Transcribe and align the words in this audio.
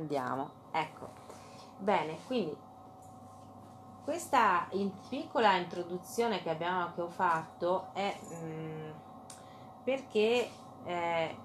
Andiamo, 0.00 0.50
ecco. 0.70 1.10
Bene, 1.76 2.16
quindi 2.26 2.56
questa 4.02 4.66
in 4.70 4.90
piccola 5.10 5.56
introduzione 5.56 6.42
che, 6.42 6.48
abbiamo, 6.48 6.92
che 6.94 7.02
ho 7.02 7.08
fatto 7.08 7.90
è 7.92 8.18
mh, 8.18 8.46
mm, 8.46 8.90
perché 9.84 10.50
eh, 10.84 11.36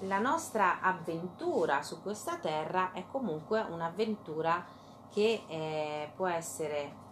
la 0.00 0.18
nostra 0.20 0.80
avventura 0.80 1.82
su 1.82 2.00
questa 2.02 2.36
terra 2.36 2.92
è 2.92 3.04
comunque 3.10 3.60
un'avventura 3.60 4.64
che 5.10 5.42
eh, 5.48 6.12
può 6.14 6.28
essere 6.28 7.08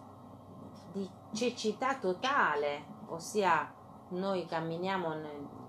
di 0.93 1.07
cecità 1.33 1.95
totale, 1.95 2.85
ossia 3.07 3.73
noi 4.09 4.45
camminiamo 4.45 5.15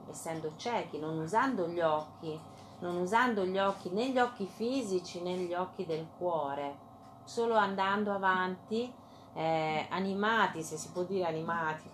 essendo 0.09 0.53
ciechi, 0.57 1.01
non 1.01 1.19
usando 1.19 1.67
gli 1.67 1.81
occhi, 1.81 2.41
non 2.81 2.97
usando 2.97 3.45
gli 3.45 3.59
occhi 3.59 3.91
né 3.91 4.11
gli 4.11 4.19
occhi 4.19 4.47
fisici 4.47 5.23
né 5.23 5.37
gli 5.37 5.55
occhi 5.55 5.87
del 5.87 6.07
cuore, 6.17 6.89
solo 7.25 7.55
andando 7.55 8.13
avanti, 8.13 8.93
eh, 9.35 9.87
animati, 9.91 10.63
se 10.63 10.77
si 10.77 10.91
può 10.91 11.03
dire 11.03 11.27
animati, 11.27 11.89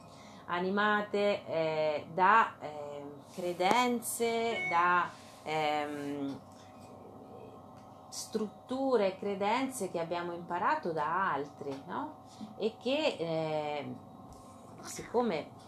animate 0.47 1.47
eh, 1.47 2.07
da 2.13 2.55
eh, 2.61 3.05
credenze, 3.35 4.67
da 4.71 5.09
ehm, 5.43 6.41
strutture, 8.09 9.19
credenze 9.19 9.91
che 9.91 10.01
abbiamo 10.01 10.33
imparato 10.33 10.93
da 10.93 11.33
altri, 11.33 11.83
no? 11.87 12.25
E 12.57 12.77
che 12.81 13.17
eh, 13.19 13.95
siccome 14.83 15.65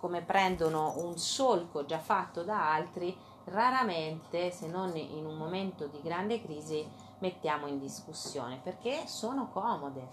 come 0.00 0.22
prendono 0.22 0.94
un 0.96 1.18
solco 1.18 1.84
già 1.84 1.98
fatto 1.98 2.42
da 2.42 2.72
altri, 2.72 3.14
raramente, 3.50 4.50
se 4.50 4.66
non 4.66 4.96
in 4.96 5.26
un 5.26 5.36
momento 5.36 5.86
di 5.86 6.00
grande 6.02 6.42
crisi, 6.42 6.88
mettiamo 7.18 7.66
in 7.66 7.78
discussione 7.78 8.60
perché 8.62 9.06
sono 9.06 9.48
comode. 9.48 10.08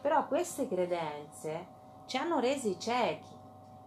Però 0.00 0.26
queste 0.26 0.68
credenze 0.68 1.66
ci 2.06 2.16
hanno 2.16 2.38
resi 2.38 2.78
ciechi, 2.78 3.34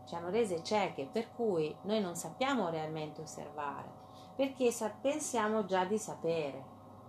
ci 0.06 0.16
hanno 0.16 0.30
rese 0.30 0.64
cieche, 0.64 1.08
per 1.12 1.32
cui 1.34 1.76
noi 1.84 2.02
non 2.02 2.16
sappiamo 2.16 2.70
realmente 2.70 3.22
osservare, 3.22 3.90
perché 4.36 4.74
pensiamo 5.02 5.66
già 5.66 5.86
di 5.86 5.98
sapere, 5.98 6.64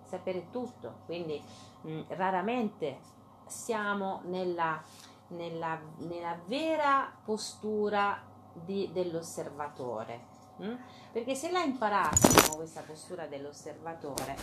sapere 0.04 0.50
tutto, 0.50 1.00
quindi 1.06 1.42
mh, 1.82 2.02
raramente 2.08 2.98
siamo 3.46 4.20
nella, 4.24 4.80
nella, 5.28 5.80
nella 5.98 6.38
vera 6.46 7.12
postura 7.24 8.22
di, 8.52 8.90
dell'osservatore. 8.92 10.29
Mm? 10.62 10.74
Perché 11.12 11.34
se 11.34 11.50
la 11.50 11.62
imparassimo 11.62 12.56
questa 12.56 12.82
postura 12.82 13.26
dell'osservatore, 13.26 14.36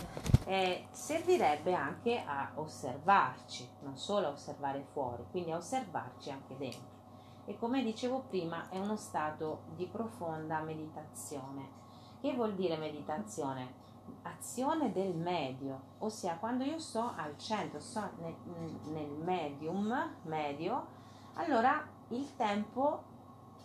eh, 0.44 0.88
servirebbe 0.90 1.74
anche 1.74 2.22
a 2.24 2.50
osservarci, 2.54 3.68
non 3.80 3.96
solo 3.96 4.26
a 4.26 4.30
osservare 4.30 4.84
fuori, 4.92 5.24
quindi 5.30 5.52
a 5.52 5.56
osservarci 5.56 6.30
anche 6.30 6.56
dentro. 6.56 6.96
E 7.44 7.56
come 7.56 7.82
dicevo 7.82 8.24
prima, 8.28 8.68
è 8.68 8.78
uno 8.78 8.96
stato 8.96 9.62
di 9.74 9.86
profonda 9.86 10.60
meditazione. 10.60 11.76
Che 12.20 12.34
vuol 12.34 12.54
dire 12.54 12.76
meditazione? 12.76 13.86
Azione 14.22 14.92
del 14.92 15.14
medio, 15.14 15.80
ossia 15.98 16.36
quando 16.36 16.64
io 16.64 16.78
sto 16.78 17.12
al 17.16 17.38
centro, 17.38 17.78
sto 17.78 18.10
nel, 18.18 18.34
nel 18.92 19.10
medium, 19.10 20.16
medio, 20.22 20.86
allora 21.34 21.86
il 22.08 22.34
tempo 22.36 23.07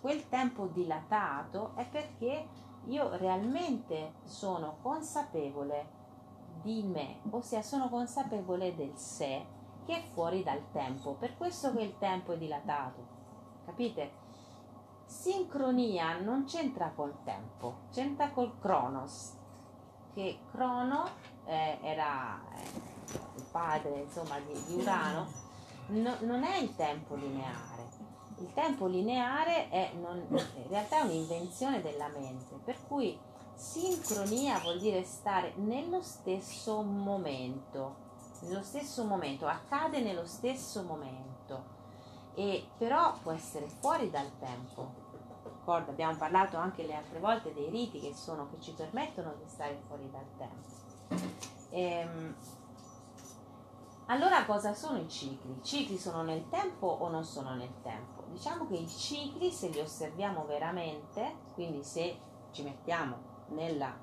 quel 0.04 0.28
tempo 0.28 0.66
dilatato 0.66 1.72
è 1.76 1.88
perché 1.88 2.46
io 2.88 3.16
realmente 3.16 4.16
sono 4.26 4.76
consapevole 4.82 5.88
di 6.62 6.84
me, 6.84 7.22
ossia 7.30 7.62
sono 7.62 7.88
consapevole 7.88 8.76
del 8.76 8.98
sé 8.98 9.46
che 9.86 9.96
è 9.96 10.04
fuori 10.12 10.44
dal 10.44 10.62
tempo, 10.74 11.14
per 11.14 11.38
questo 11.38 11.74
che 11.74 11.84
il 11.84 11.98
tempo 12.00 12.34
è 12.34 12.38
dilatato. 12.38 13.08
Capite? 13.64 14.12
Sincronia 15.06 16.19
non 16.19 16.44
c'entra 16.44 16.92
col 16.94 17.24
tempo, 17.24 17.84
c'entra 17.90 18.31
col 18.31 18.59
Cronos, 18.59 19.38
che 20.13 20.38
Crono 20.52 21.06
eh, 21.46 21.78
era 21.81 22.42
eh, 22.58 22.62
il 23.38 23.46
padre 23.50 24.02
insomma, 24.02 24.38
di, 24.40 24.63
di 24.66 24.81
Urano, 24.81 25.28
no, 25.88 26.16
non 26.24 26.44
è 26.44 26.58
il 26.58 26.75
tempo 26.75 27.16
lineare 27.16 28.03
il 28.38 28.53
tempo 28.53 28.88
lineare 28.88 29.69
è 29.69 29.91
non, 29.99 30.17
in 30.29 30.67
realtà 30.69 30.99
è 30.99 31.03
un'invenzione 31.03 31.81
della 31.81 32.07
mente, 32.07 32.55
per 32.63 32.77
cui 32.88 33.17
sincronia 33.53 34.59
vuol 34.59 34.79
dire 34.79 35.03
stare 35.03 35.53
nello 35.55 36.01
stesso 36.01 36.81
momento, 36.81 37.95
nello 38.41 38.63
stesso 38.63 39.05
momento, 39.05 39.47
accade 39.47 40.01
nello 40.01 40.25
stesso 40.25 40.83
momento, 40.83 41.63
e 42.35 42.67
però 42.77 43.13
può 43.21 43.31
essere 43.31 43.67
fuori 43.67 44.09
dal 44.09 44.31
tempo. 44.39 45.01
Ricordo, 45.44 45.91
abbiamo 45.91 46.17
parlato 46.17 46.57
anche 46.57 46.85
le 46.85 46.95
altre 46.95 47.19
volte 47.19 47.53
dei 47.53 47.69
riti 47.69 48.01
che, 48.01 48.13
sono, 48.13 48.50
che 48.50 48.59
ci 48.59 48.71
permettono 48.71 49.33
di 49.41 49.47
stare 49.47 49.81
fuori 49.88 50.09
dal 50.11 50.25
tempo. 50.38 50.81
Ehm, 51.69 52.35
allora 54.07 54.45
cosa 54.45 54.73
sono 54.73 55.00
i 55.00 55.07
cicli? 55.07 55.51
I 55.51 55.63
cicli 55.63 55.97
sono 55.97 56.23
nel 56.23 56.50
tempo 56.50 56.88
o 56.88 57.07
non 57.07 57.23
sono 57.23 57.55
nel 57.55 57.71
tempo? 57.81 58.22
Diciamo 58.33 58.67
che 58.67 58.75
i 58.75 58.88
cicli, 58.88 59.51
se 59.51 59.69
li 59.69 59.79
osserviamo 59.79 60.45
veramente, 60.45 61.35
quindi 61.53 61.83
se 61.83 62.17
ci 62.51 62.63
mettiamo 62.63 63.31
nella 63.49 63.95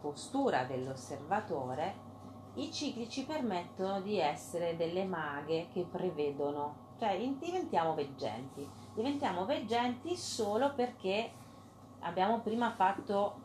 postura 0.00 0.64
dell'osservatore, 0.64 2.10
i 2.54 2.72
cicli 2.72 3.08
ci 3.08 3.24
permettono 3.24 4.00
di 4.00 4.18
essere 4.18 4.76
delle 4.76 5.04
maghe 5.04 5.68
che 5.72 5.86
prevedono, 5.90 6.94
cioè 6.98 7.16
diventiamo 7.38 7.94
veggenti. 7.94 8.68
Diventiamo 8.94 9.44
veggenti 9.44 10.16
solo 10.16 10.74
perché 10.74 11.30
abbiamo 12.00 12.40
prima 12.40 12.72
fatto 12.72 13.40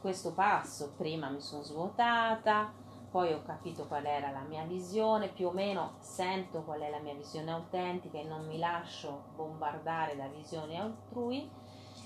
questo 0.00 0.32
passo, 0.32 0.92
prima 0.96 1.28
mi 1.28 1.40
sono 1.40 1.62
svuotata, 1.62 2.72
poi 3.16 3.32
ho 3.32 3.42
capito 3.46 3.86
qual 3.86 4.04
era 4.04 4.30
la 4.30 4.42
mia 4.42 4.64
visione, 4.64 5.28
più 5.28 5.46
o 5.46 5.50
meno 5.50 5.94
sento 6.00 6.60
qual 6.64 6.80
è 6.80 6.90
la 6.90 6.98
mia 6.98 7.14
visione 7.14 7.50
autentica 7.50 8.18
e 8.18 8.24
non 8.24 8.44
mi 8.44 8.58
lascio 8.58 9.28
bombardare 9.34 10.14
da 10.16 10.26
visioni 10.26 10.78
altrui 10.78 11.50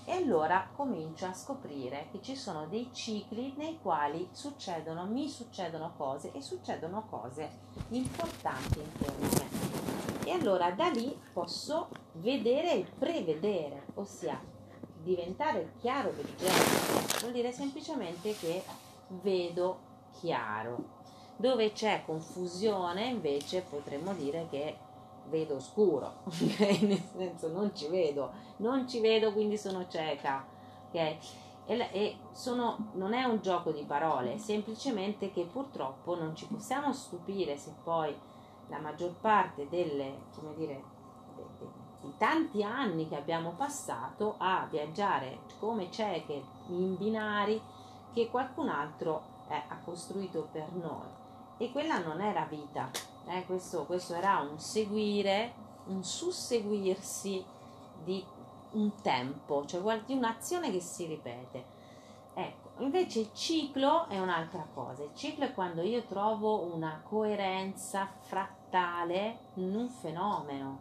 e 0.04 0.12
allora 0.12 0.69
comincio 0.72 1.26
a 1.26 1.32
scoprire 1.32 2.06
che 2.12 2.22
ci 2.22 2.37
sono 2.37 2.69
dei 2.69 2.91
cicli 2.93 3.54
nei 3.56 3.81
quali 3.82 4.28
succedono, 4.31 5.04
mi 5.06 5.28
succedono 5.28 5.94
cose 5.97 6.31
e 6.31 6.41
succedono 6.41 7.04
cose 7.10 7.50
importanti 7.88 8.78
intorno 8.78 9.26
a 9.26 9.31
me. 9.31 10.31
E 10.31 10.31
allora 10.31 10.70
da 10.70 10.91
lì 10.91 11.20
posso 11.32 11.88
vedere 12.12 12.75
e 12.75 12.84
prevedere, 12.84 13.87
ossia 13.94 14.41
diventare 15.03 15.72
chiaro 15.81 16.12
veggente, 16.12 17.19
vuol 17.19 17.32
dire 17.32 17.50
semplicemente 17.50 18.32
che 18.37 18.62
vedo 19.09 19.88
chiaro. 20.12 21.00
Dove 21.40 21.72
c'è 21.72 22.02
confusione 22.04 23.06
invece 23.06 23.62
potremmo 23.62 24.12
dire 24.12 24.46
che 24.50 24.76
vedo 25.30 25.58
scuro, 25.58 26.16
okay? 26.28 26.86
nel 26.86 27.02
senso 27.16 27.48
non 27.48 27.74
ci 27.74 27.88
vedo, 27.88 28.30
non 28.58 28.86
ci 28.86 29.00
vedo 29.00 29.32
quindi 29.32 29.56
sono 29.56 29.88
cieca. 29.88 30.44
Okay? 30.90 31.18
E, 31.64 32.18
sono, 32.32 32.90
non 32.92 33.14
è 33.14 33.24
un 33.24 33.40
gioco 33.40 33.70
di 33.70 33.84
parole, 33.84 34.36
semplicemente 34.36 35.32
che 35.32 35.46
purtroppo 35.46 36.14
non 36.14 36.36
ci 36.36 36.46
possiamo 36.46 36.92
stupire 36.92 37.56
se 37.56 37.72
poi 37.84 38.14
la 38.68 38.78
maggior 38.78 39.14
parte 39.18 39.66
delle, 39.70 40.24
come 40.34 40.54
dire, 40.56 40.82
di 42.02 42.12
tanti 42.18 42.62
anni 42.62 43.08
che 43.08 43.16
abbiamo 43.16 43.54
passato 43.56 44.34
a 44.36 44.66
viaggiare 44.70 45.38
come 45.58 45.90
cieche 45.90 46.42
in 46.66 46.98
binari 46.98 47.58
che 48.12 48.28
qualcun 48.28 48.68
altro 48.68 49.22
eh, 49.48 49.54
ha 49.54 49.78
costruito 49.82 50.46
per 50.52 50.70
noi 50.72 51.19
e 51.60 51.70
quella 51.72 51.98
non 51.98 52.22
era 52.22 52.46
vita, 52.46 52.90
eh, 53.26 53.44
questo, 53.44 53.84
questo 53.84 54.14
era 54.14 54.38
un 54.38 54.58
seguire, 54.58 55.52
un 55.88 56.02
susseguirsi 56.02 57.44
di 58.02 58.24
un 58.72 58.92
tempo, 59.02 59.66
cioè 59.66 60.00
di 60.06 60.14
un'azione 60.14 60.70
che 60.70 60.80
si 60.80 61.04
ripete. 61.04 61.78
Ecco, 62.32 62.82
invece 62.82 63.20
il 63.20 63.30
ciclo 63.34 64.08
è 64.08 64.18
un'altra 64.18 64.66
cosa, 64.72 65.02
il 65.02 65.14
ciclo 65.14 65.44
è 65.44 65.52
quando 65.52 65.82
io 65.82 66.02
trovo 66.04 66.62
una 66.72 67.02
coerenza 67.06 68.08
frattale 68.20 69.50
in 69.56 69.76
un 69.76 69.90
fenomeno, 69.90 70.78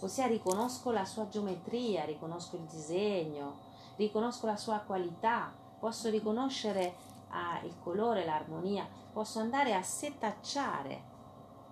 ossia 0.00 0.26
riconosco 0.26 0.90
la 0.90 1.06
sua 1.06 1.26
geometria, 1.28 2.04
riconosco 2.04 2.56
il 2.56 2.64
disegno, 2.64 3.54
riconosco 3.96 4.44
la 4.44 4.56
sua 4.56 4.76
qualità, 4.80 5.54
posso 5.78 6.10
riconoscere 6.10 7.11
ah, 7.32 7.60
il 7.64 7.74
colore, 7.82 8.24
l'armonia, 8.24 8.86
posso 9.12 9.40
andare 9.40 9.74
a 9.74 9.82
setacciare 9.82 11.10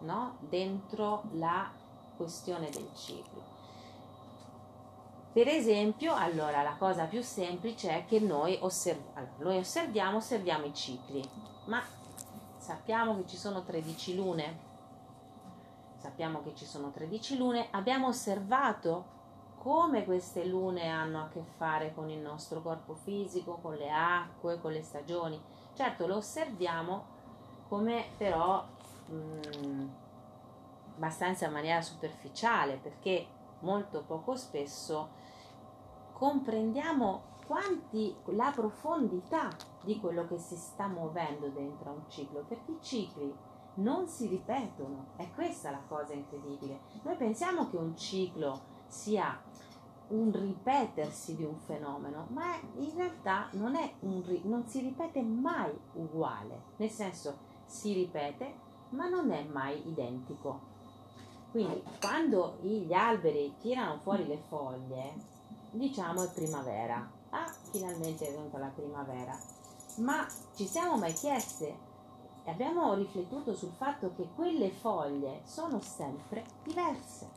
no? 0.01 0.37
dentro 0.41 1.25
la 1.33 1.71
questione 2.17 2.69
del 2.71 2.91
ciclo. 2.95 3.59
Per 5.33 5.47
esempio, 5.47 6.15
allora 6.15 6.63
la 6.63 6.75
cosa 6.77 7.05
più 7.05 7.23
semplice 7.23 7.91
è 7.91 8.05
che 8.05 8.19
noi, 8.19 8.59
osserv- 8.61 9.17
allora, 9.17 9.33
noi 9.39 9.59
osserviamo, 9.59 10.17
osserviamo 10.17 10.67
i 10.67 10.75
cicli, 10.75 11.23
ma 11.67 11.81
sappiamo 12.57 13.17
che 13.17 13.27
ci 13.27 13.37
sono 13.37 13.63
13 13.63 14.17
lune, 14.17 14.59
sappiamo 15.99 16.43
che 16.43 16.55
ci 16.57 16.67
sono 16.67 16.91
13 16.91 17.37
lune, 17.37 17.69
abbiamo 17.71 18.09
osservato 18.09 19.19
come 19.61 20.07
queste 20.07 20.47
lune 20.47 20.89
hanno 20.89 21.21
a 21.21 21.29
che 21.29 21.43
fare 21.43 21.93
con 21.95 22.09
il 22.09 22.21
nostro 22.21 22.63
corpo 22.63 22.95
fisico, 22.95 23.59
con 23.61 23.75
le 23.75 23.91
acque, 23.91 24.59
con 24.59 24.73
le 24.73 24.83
stagioni. 24.83 25.39
Certo, 25.75 26.07
lo 26.07 26.17
osserviamo 26.17 27.05
come 27.69 28.07
però 28.17 28.65
mh, 29.07 29.15
mm, 29.15 29.89
abbastanza 30.97 31.45
in 31.45 31.53
maniera 31.53 31.83
superficiale 31.83 32.77
perché 32.77 33.27
molto 33.61 34.03
poco 34.07 34.35
spesso 34.35 35.11
comprendiamo 36.13 37.23
quanti 37.47 38.17
la 38.27 38.51
profondità 38.55 39.51
di 39.83 40.01
quello 40.01 40.27
che 40.27 40.39
si 40.39 40.57
sta 40.57 40.87
muovendo 40.87 41.49
dentro 41.49 41.91
a 41.91 41.93
un 41.93 42.05
ciclo 42.09 42.45
perché 42.49 42.73
i 42.73 42.79
cicli 42.81 43.35
non 43.75 44.07
si 44.09 44.27
ripetono 44.27 45.09
è 45.17 45.31
questa 45.35 45.71
la 45.71 45.83
cosa 45.87 46.13
incredibile 46.13 46.81
noi 47.03 47.17
pensiamo 47.17 47.69
che 47.69 47.77
un 47.77 47.97
ciclo 47.97 48.79
sia 48.87 49.41
un 50.11 50.33
ripetersi 50.33 51.37
di 51.37 51.45
un 51.45 51.57
fenomeno, 51.59 52.27
ma 52.31 52.55
in 52.77 52.93
realtà 52.95 53.49
non, 53.53 53.77
un, 54.01 54.41
non 54.45 54.67
si 54.67 54.81
ripete 54.81 55.23
mai 55.23 55.73
uguale, 55.95 56.63
nel 56.77 56.91
senso 56.91 57.39
si 57.65 57.93
ripete, 57.93 58.55
ma 58.91 59.09
non 59.09 59.31
è 59.31 59.45
mai 59.45 59.89
identico. 59.89 60.69
Quindi 61.51 61.83
quando 62.01 62.59
gli 62.61 62.93
alberi 62.93 63.55
tirano 63.59 63.99
fuori 63.99 64.27
le 64.27 64.39
foglie, 64.49 65.15
diciamo 65.73 66.23
è 66.23 66.31
primavera. 66.33 67.11
Ah, 67.31 67.53
finalmente 67.71 68.29
è 68.29 68.33
venuta 68.33 68.59
la 68.59 68.73
primavera. 68.75 69.37
Ma 69.97 70.27
ci 70.55 70.67
siamo 70.67 70.97
mai 70.97 71.13
chieste 71.13 71.89
abbiamo 72.51 72.95
riflettuto 72.95 73.55
sul 73.55 73.73
fatto 73.73 74.13
che 74.15 74.29
quelle 74.35 74.71
foglie 74.71 75.43
sono 75.45 75.81
sempre 75.81 76.45
diverse, 76.65 77.31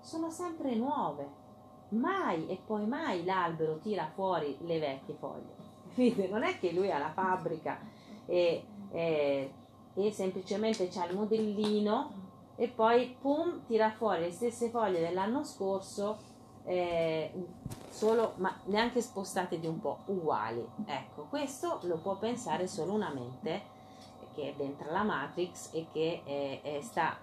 sono 0.00 0.30
sempre 0.30 0.74
nuove, 0.74 1.42
mai 1.94 2.46
e 2.48 2.58
poi 2.64 2.86
mai 2.86 3.24
l'albero 3.24 3.78
tira 3.78 4.10
fuori 4.14 4.56
le 4.60 4.78
vecchie 4.78 5.14
foglie. 5.14 5.54
Capite? 5.88 6.28
Non 6.28 6.42
è 6.42 6.58
che 6.58 6.72
lui 6.72 6.90
ha 6.90 6.98
la 6.98 7.12
fabbrica 7.12 7.78
e, 8.26 8.64
e, 8.90 9.52
e 9.94 10.10
semplicemente 10.12 10.88
c'ha 10.88 11.06
il 11.06 11.16
modellino 11.16 12.22
e 12.56 12.68
poi 12.68 13.16
pum 13.20 13.64
tira 13.66 13.90
fuori 13.90 14.22
le 14.22 14.30
stesse 14.30 14.70
foglie 14.70 15.00
dell'anno 15.00 15.44
scorso 15.44 16.32
eh, 16.64 17.32
solo 17.88 18.34
ma 18.36 18.56
neanche 18.66 19.00
spostate 19.00 19.58
di 19.58 19.66
un 19.66 19.80
po' 19.80 19.98
uguali 20.06 20.64
ecco 20.86 21.26
questo 21.28 21.80
lo 21.82 21.96
può 21.96 22.16
pensare 22.16 22.66
solo 22.68 22.92
una 22.92 23.12
mente 23.12 23.72
che 24.34 24.50
è 24.50 24.54
dentro 24.56 24.90
la 24.90 25.02
matrix 25.02 25.70
e 25.72 25.86
che 25.92 26.22
è 26.24 26.80
sta 26.80 27.16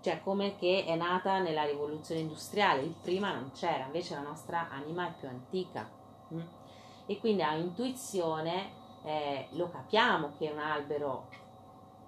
cioè 0.00 0.20
come 0.22 0.56
che 0.56 0.84
è 0.86 0.96
nata 0.96 1.38
nella 1.38 1.64
rivoluzione 1.64 2.20
industriale, 2.20 2.82
il 2.82 2.94
prima 3.00 3.32
non 3.32 3.50
c'era, 3.52 3.84
invece 3.84 4.14
la 4.14 4.22
nostra 4.22 4.68
anima 4.70 5.08
è 5.08 5.12
più 5.18 5.28
antica 5.28 5.88
mm? 6.32 6.40
e 7.06 7.18
quindi 7.18 7.42
a 7.42 7.54
intuizione 7.54 8.72
eh, 9.04 9.48
lo 9.52 9.68
capiamo 9.68 10.32
che 10.38 10.50
un 10.50 10.58
albero 10.58 11.28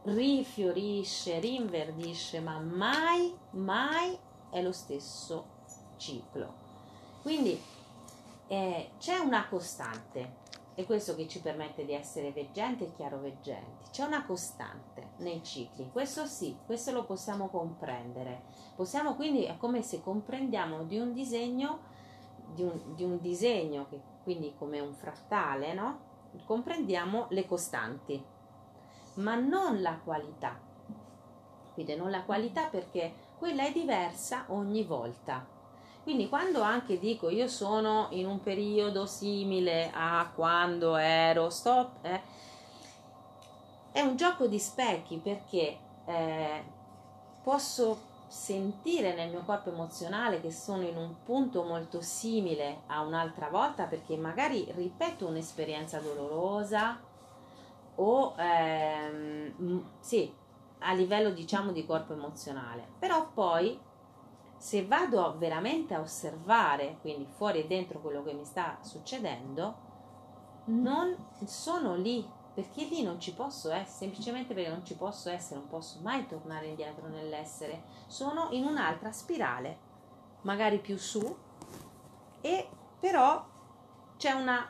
rifiorisce, 0.05 1.39
rinverdisce, 1.39 2.41
ma 2.41 2.59
mai, 2.59 3.37
mai 3.51 4.19
è 4.51 4.61
lo 4.63 4.73
stesso 4.73 5.47
ciclo. 5.97 6.61
Quindi 7.23 7.61
eh, 8.49 8.91
c'è 8.99 9.19
una 9.19 9.47
costante 9.49 10.41
è 10.75 10.87
questo 10.87 11.15
che 11.15 11.29
ci 11.29 11.41
permette 11.41 11.85
di 11.85 11.93
essere 11.93 12.33
veggenti 12.33 12.85
e 12.85 12.93
chiaroveggenti. 12.93 13.91
C'è 13.91 14.05
una 14.05 14.25
costante 14.25 15.11
nei 15.19 15.43
cicli, 15.43 15.91
questo 15.93 16.25
sì, 16.27 16.57
questo 16.65 16.93
lo 16.93 17.05
possiamo 17.05 17.49
comprendere. 17.49 18.43
Possiamo 18.75 19.15
quindi, 19.15 19.45
è 19.45 19.57
come 19.59 19.83
se 19.83 20.01
comprendiamo 20.01 20.85
di 20.85 20.99
un 20.99 21.13
disegno, 21.13 21.81
di 22.55 22.63
un, 22.63 22.95
di 22.95 23.05
un 23.05 23.21
disegno 23.21 23.87
che 23.89 24.01
quindi 24.23 24.55
come 24.57 24.81
un 24.81 24.95
frattale, 24.95 25.75
no? 25.75 26.11
Comprendiamo 26.45 27.27
le 27.31 27.47
costanti, 27.47 28.25
ma 29.15 29.35
non 29.35 29.83
la 29.83 29.99
qualità. 30.03 30.59
Quindi 31.75 31.97
non 31.97 32.11
la 32.11 32.23
qualità 32.23 32.69
perché 32.69 33.13
quella 33.39 33.65
è 33.65 33.73
diversa 33.73 34.45
ogni 34.49 34.85
volta 34.85 35.61
quindi 36.03 36.29
quando 36.29 36.63
anche 36.63 36.99
dico 36.99 37.31
io 37.31 37.47
sono 37.47 38.09
in 38.11 38.27
un 38.27 38.41
periodo 38.41 39.07
simile 39.07 39.91
a 39.95 40.31
quando 40.35 40.97
ero, 40.97 41.49
stop, 41.49 42.05
eh, 42.05 42.21
è 43.93 44.01
un 44.01 44.17
gioco 44.17 44.47
di 44.47 44.59
specchi 44.59 45.19
perché 45.19 45.79
eh, 46.07 46.65
posso 47.43 48.11
sentire 48.27 49.15
nel 49.15 49.29
mio 49.29 49.43
corpo 49.45 49.69
emozionale 49.69 50.41
che 50.41 50.51
sono 50.51 50.83
in 50.83 50.97
un 50.97 51.23
punto 51.23 51.63
molto 51.65 52.01
simile 52.01 52.81
a 52.87 53.03
un'altra 53.03 53.49
volta 53.49 53.85
perché 53.85 54.17
magari 54.17 54.67
ripeto 54.75 55.27
un'esperienza 55.27 55.99
dolorosa 56.01 56.99
o 57.97 58.35
ehm, 58.39 59.85
sì, 60.01 60.33
a 60.79 60.95
livello 60.95 61.31
diciamo 61.31 61.73
di 61.73 61.85
corpo 61.85 62.15
emozionale, 62.15 62.87
però 62.99 63.29
poi 63.33 63.79
se 64.63 64.87
vado 64.87 65.35
veramente 65.39 65.93
a 65.93 65.99
osservare, 65.99 66.99
quindi 67.01 67.27
fuori 67.27 67.65
e 67.65 67.67
dentro 67.67 67.99
quello 67.99 68.23
che 68.23 68.33
mi 68.33 68.45
sta 68.45 68.79
succedendo, 68.81 69.75
non 70.67 71.17
sono 71.47 71.97
lì, 71.97 72.25
perché 72.55 72.85
lì 72.85 73.03
non 73.03 73.19
ci 73.19 73.35
posso 73.35 73.73
essere, 73.73 73.91
semplicemente 73.91 74.55
perché 74.55 74.71
non 74.71 74.85
ci 74.85 74.95
posso 74.95 75.31
essere, 75.31 75.59
non 75.59 75.69
posso 75.69 75.99
mai 76.03 76.29
tornare 76.29 76.69
indietro 76.69 77.09
nell'essere, 77.09 77.83
sono 78.07 78.51
in 78.53 78.65
un'altra 78.65 79.11
spirale, 79.11 79.79
magari 80.43 80.79
più 80.79 80.97
su, 80.97 81.37
e 82.41 82.69
però 83.01 83.45
c'è 84.17 84.31
una 84.31 84.65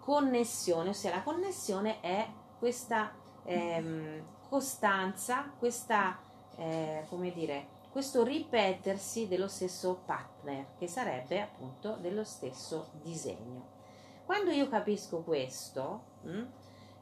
connessione, 0.00 0.90
ossia 0.90 1.14
la 1.14 1.22
connessione 1.22 2.00
è 2.02 2.30
questa 2.58 3.10
ehm, 3.44 4.22
costanza, 4.50 5.50
questa, 5.58 6.18
eh, 6.56 7.06
come 7.08 7.32
dire, 7.32 7.76
questo 7.90 8.22
ripetersi 8.22 9.28
dello 9.28 9.48
stesso 9.48 10.02
partner, 10.04 10.74
che 10.76 10.86
sarebbe 10.86 11.40
appunto 11.40 11.96
dello 11.96 12.24
stesso 12.24 12.90
disegno. 13.02 13.76
Quando 14.24 14.50
io 14.50 14.68
capisco 14.68 15.22
questo, 15.22 16.02
mh, 16.22 16.30
mm, 16.30 16.44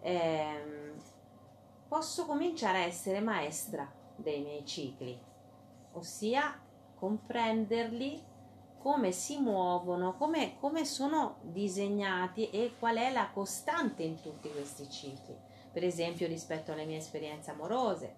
ehm, 0.01 0.95
posso 1.89 2.25
cominciare 2.25 2.79
a 2.79 2.87
essere 2.87 3.21
maestra 3.21 3.91
dei 4.17 4.43
miei 4.43 4.65
cicli, 4.65 5.21
ossia 5.93 6.63
comprenderli 6.95 8.35
come 8.79 9.11
si 9.11 9.41
muovono, 9.41 10.15
come, 10.17 10.57
come 10.61 10.85
sono 10.85 11.39
disegnati 11.43 12.51
e 12.51 12.75
qual 12.79 12.97
è 12.97 13.11
la 13.11 13.31
costante 13.33 14.05
in 14.05 14.21
tutti 14.21 14.49
questi 14.51 14.89
cicli. 14.89 15.37
Per 15.73 15.83
esempio 15.83 16.29
rispetto 16.29 16.71
alle 16.71 16.85
mie 16.85 16.99
esperienze 16.99 17.51
amorose, 17.51 18.15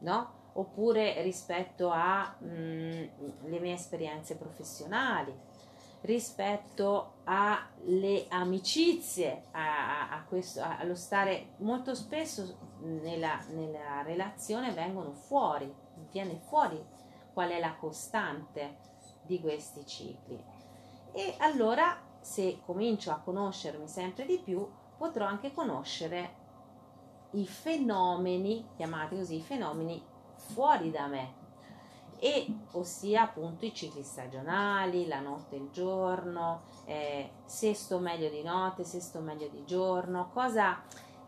no? 0.00 0.39
Oppure 0.54 1.22
rispetto 1.22 1.90
alle 1.90 2.34
mm, 2.44 3.06
mie 3.44 3.74
esperienze 3.74 4.36
professionali, 4.36 5.34
rispetto 6.02 7.14
alle 7.24 8.26
amicizie, 8.28 9.44
a, 9.52 10.10
a 10.10 10.24
questo, 10.24 10.62
allo 10.62 10.94
stare 10.94 11.54
molto 11.58 11.94
spesso 11.94 12.56
nella, 12.80 13.44
nella 13.50 14.02
relazione 14.02 14.72
vengono 14.72 15.12
fuori, 15.12 15.72
viene 16.10 16.40
fuori 16.48 16.82
qual 17.32 17.50
è 17.50 17.60
la 17.60 17.74
costante 17.74 18.78
di 19.22 19.40
questi 19.40 19.86
cicli. 19.86 20.42
E 21.12 21.34
allora 21.38 22.08
se 22.20 22.60
comincio 22.64 23.10
a 23.10 23.20
conoscermi 23.20 23.86
sempre 23.86 24.24
di 24.24 24.38
più, 24.38 24.68
potrò 24.96 25.26
anche 25.26 25.52
conoscere 25.52 26.38
i 27.32 27.46
fenomeni, 27.46 28.66
chiamati 28.76 29.16
così, 29.16 29.36
i 29.36 29.42
fenomeni 29.42 30.02
fuori 30.52 30.90
da 30.90 31.06
me. 31.06 31.38
E 32.18 32.46
ossia 32.72 33.22
appunto 33.22 33.64
i 33.64 33.72
cicli 33.72 34.02
stagionali, 34.02 35.06
la 35.06 35.20
notte 35.20 35.56
e 35.56 35.58
il 35.58 35.70
giorno, 35.70 36.62
eh, 36.84 37.30
se 37.46 37.72
sto 37.72 37.98
meglio 37.98 38.28
di 38.28 38.42
notte, 38.42 38.84
se 38.84 39.00
sto 39.00 39.20
meglio 39.20 39.48
di 39.48 39.64
giorno, 39.64 40.28
cosa 40.30 40.82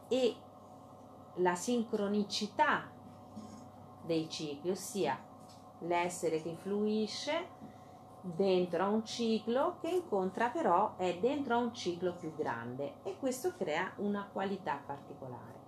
e 0.08 0.36
la 1.36 1.54
sincronicità 1.54 2.90
dei 4.04 4.28
cicli, 4.28 4.70
ossia 4.70 5.18
l'essere 5.78 6.42
che 6.42 6.54
fluisce 6.54 7.60
dentro 8.20 8.84
a 8.84 8.88
un 8.88 9.04
ciclo 9.04 9.78
che 9.80 9.88
incontra 9.88 10.48
però 10.50 10.96
è 10.96 11.18
dentro 11.18 11.54
a 11.54 11.58
un 11.58 11.74
ciclo 11.74 12.14
più 12.14 12.34
grande 12.36 12.96
e 13.02 13.16
questo 13.18 13.54
crea 13.56 13.92
una 13.96 14.28
qualità 14.30 14.80
particolare 14.84 15.61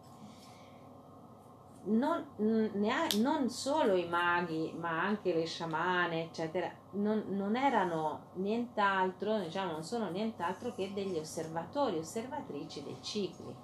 non, 1.87 2.25
non, 2.37 3.49
solo 3.51 3.95
i 3.95 4.09
maghi, 4.09 4.73
ma 4.79 5.03
anche 5.03 5.35
le 5.35 5.45
sciamane, 5.45 6.25
eccetera, 6.25 6.71
non, 6.93 7.25
non, 7.29 7.57
erano 7.57 8.31
nient'altro, 8.35 9.39
diciamo, 9.39 9.73
non 9.73 9.85
sono 9.85 10.09
nient'altro 10.11 10.75
che 10.75 10.93
degli 10.95 11.19
osservatori, 11.19 11.99
osservatrici 11.99 12.83
dei 12.83 12.99
cicli. 13.03 13.55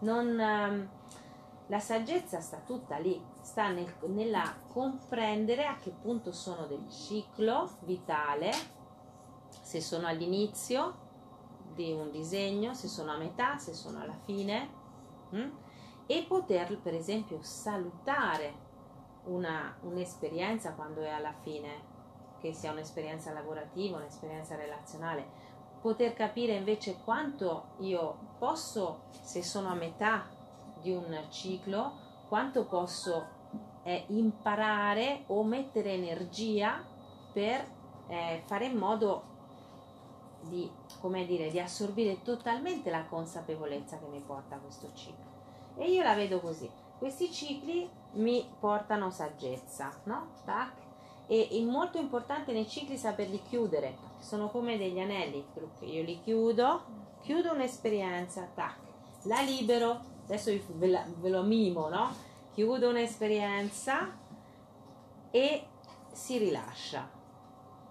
Non, 0.00 0.38
ehm, 0.38 0.88
la 1.68 1.78
saggezza 1.78 2.40
sta 2.40 2.58
tutta 2.58 2.98
lì, 2.98 3.22
sta 3.40 3.70
nel, 3.70 3.92
nella 4.08 4.54
comprendere 4.72 5.66
a 5.66 5.76
che 5.76 5.90
punto 5.90 6.32
sono 6.32 6.66
del 6.66 6.86
ciclo 6.90 7.78
vitale, 7.80 8.52
se 9.62 9.80
sono 9.80 10.06
all'inizio 10.06 11.02
di 11.74 11.92
un 11.92 12.10
disegno, 12.10 12.74
se 12.74 12.88
sono 12.88 13.12
a 13.12 13.16
metà, 13.16 13.56
se 13.56 13.72
sono 13.72 14.00
alla 14.00 14.18
fine? 14.24 14.68
Hm? 15.30 15.50
E 16.06 16.24
poter 16.28 16.78
per 16.78 16.94
esempio 16.94 17.42
salutare 17.42 18.62
una, 19.24 19.76
un'esperienza 19.82 20.72
quando 20.72 21.00
è 21.00 21.08
alla 21.08 21.34
fine, 21.42 21.92
che 22.40 22.52
sia 22.52 22.72
un'esperienza 22.72 23.32
lavorativa, 23.32 23.96
un'esperienza 23.96 24.54
relazionale, 24.54 25.26
poter 25.80 26.14
capire 26.14 26.54
invece 26.54 26.98
quanto 27.04 27.74
io 27.78 28.16
posso, 28.38 29.04
se 29.22 29.42
sono 29.42 29.68
a 29.68 29.74
metà 29.74 30.26
di 30.80 30.92
un 30.92 31.26
ciclo, 31.30 31.92
quanto 32.28 32.66
posso 32.66 33.26
eh, 33.82 34.04
imparare 34.08 35.24
o 35.28 35.44
mettere 35.44 35.92
energia 35.92 36.82
per 37.32 37.66
eh, 38.08 38.42
fare 38.46 38.66
in 38.66 38.76
modo 38.76 39.32
di, 40.42 40.70
come 41.00 41.24
dire, 41.24 41.50
di 41.50 41.60
assorbire 41.60 42.22
totalmente 42.22 42.90
la 42.90 43.06
consapevolezza 43.06 43.98
che 43.98 44.06
mi 44.06 44.20
porta 44.20 44.56
a 44.56 44.58
questo 44.58 44.90
ciclo. 44.94 45.33
E 45.76 45.90
io 45.90 46.02
la 46.02 46.14
vedo 46.14 46.40
così. 46.40 46.70
Questi 46.98 47.30
cicli 47.30 47.88
mi 48.12 48.48
portano 48.58 49.10
saggezza, 49.10 49.92
no? 50.04 50.28
Tac. 50.44 50.72
E 51.26 51.48
è 51.50 51.60
molto 51.60 51.98
importante 51.98 52.52
nei 52.52 52.68
cicli 52.68 52.96
saperli 52.96 53.42
chiudere, 53.42 53.96
sono 54.18 54.50
come 54.50 54.76
degli 54.76 55.00
anelli, 55.00 55.44
io 55.80 56.02
li 56.02 56.20
chiudo, 56.22 56.82
chiudo 57.22 57.52
un'esperienza, 57.52 58.46
tac, 58.54 58.76
la 59.22 59.40
libero, 59.40 60.00
adesso 60.24 60.52
ve, 60.74 60.86
la, 60.86 61.04
ve 61.16 61.30
lo 61.30 61.42
mimo, 61.42 61.88
no? 61.88 62.14
Chiudo 62.52 62.90
un'esperienza 62.90 64.18
e 65.30 65.66
si 66.12 66.38
rilascia. 66.38 67.08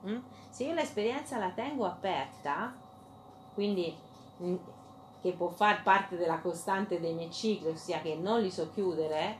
Mm? 0.07 0.19
Se 0.49 0.63
io 0.65 0.73
l'esperienza 0.73 1.37
la 1.37 1.49
tengo 1.49 1.85
aperta, 1.85 2.75
quindi 3.53 3.95
mm, 4.41 4.55
che 5.23 5.31
può 5.31 5.47
far 5.47 5.83
parte 5.83 6.17
della 6.17 6.39
costante 6.39 6.99
dei 6.99 7.13
miei 7.13 7.31
cicli, 7.31 7.69
ossia 7.69 8.01
che 8.01 8.15
non 8.15 8.41
li 8.41 8.51
so 8.51 8.69
chiudere, 8.73 9.37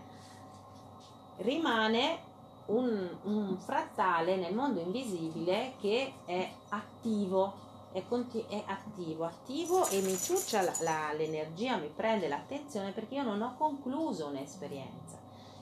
rimane 1.40 2.20
un, 2.68 3.10
un 3.24 3.58
frattale 3.58 4.38
nel 4.38 4.56
mondo 4.56 4.80
invisibile 4.80 5.74
che 5.82 6.14
è 6.24 6.50
attivo, 6.70 7.54
è, 7.92 8.02
conti- 8.08 8.46
è 8.48 8.64
attivo, 8.66 9.26
attivo 9.26 9.86
e 9.88 10.00
mi 10.00 10.16
ciuccia 10.16 10.62
la, 10.62 10.74
la, 10.80 11.12
l'energia, 11.12 11.76
mi 11.76 11.92
prende 11.94 12.30
l'attenzione 12.30 12.92
perché 12.92 13.16
io 13.16 13.24
non 13.24 13.42
ho 13.42 13.56
concluso 13.58 14.28
un'esperienza 14.28 15.20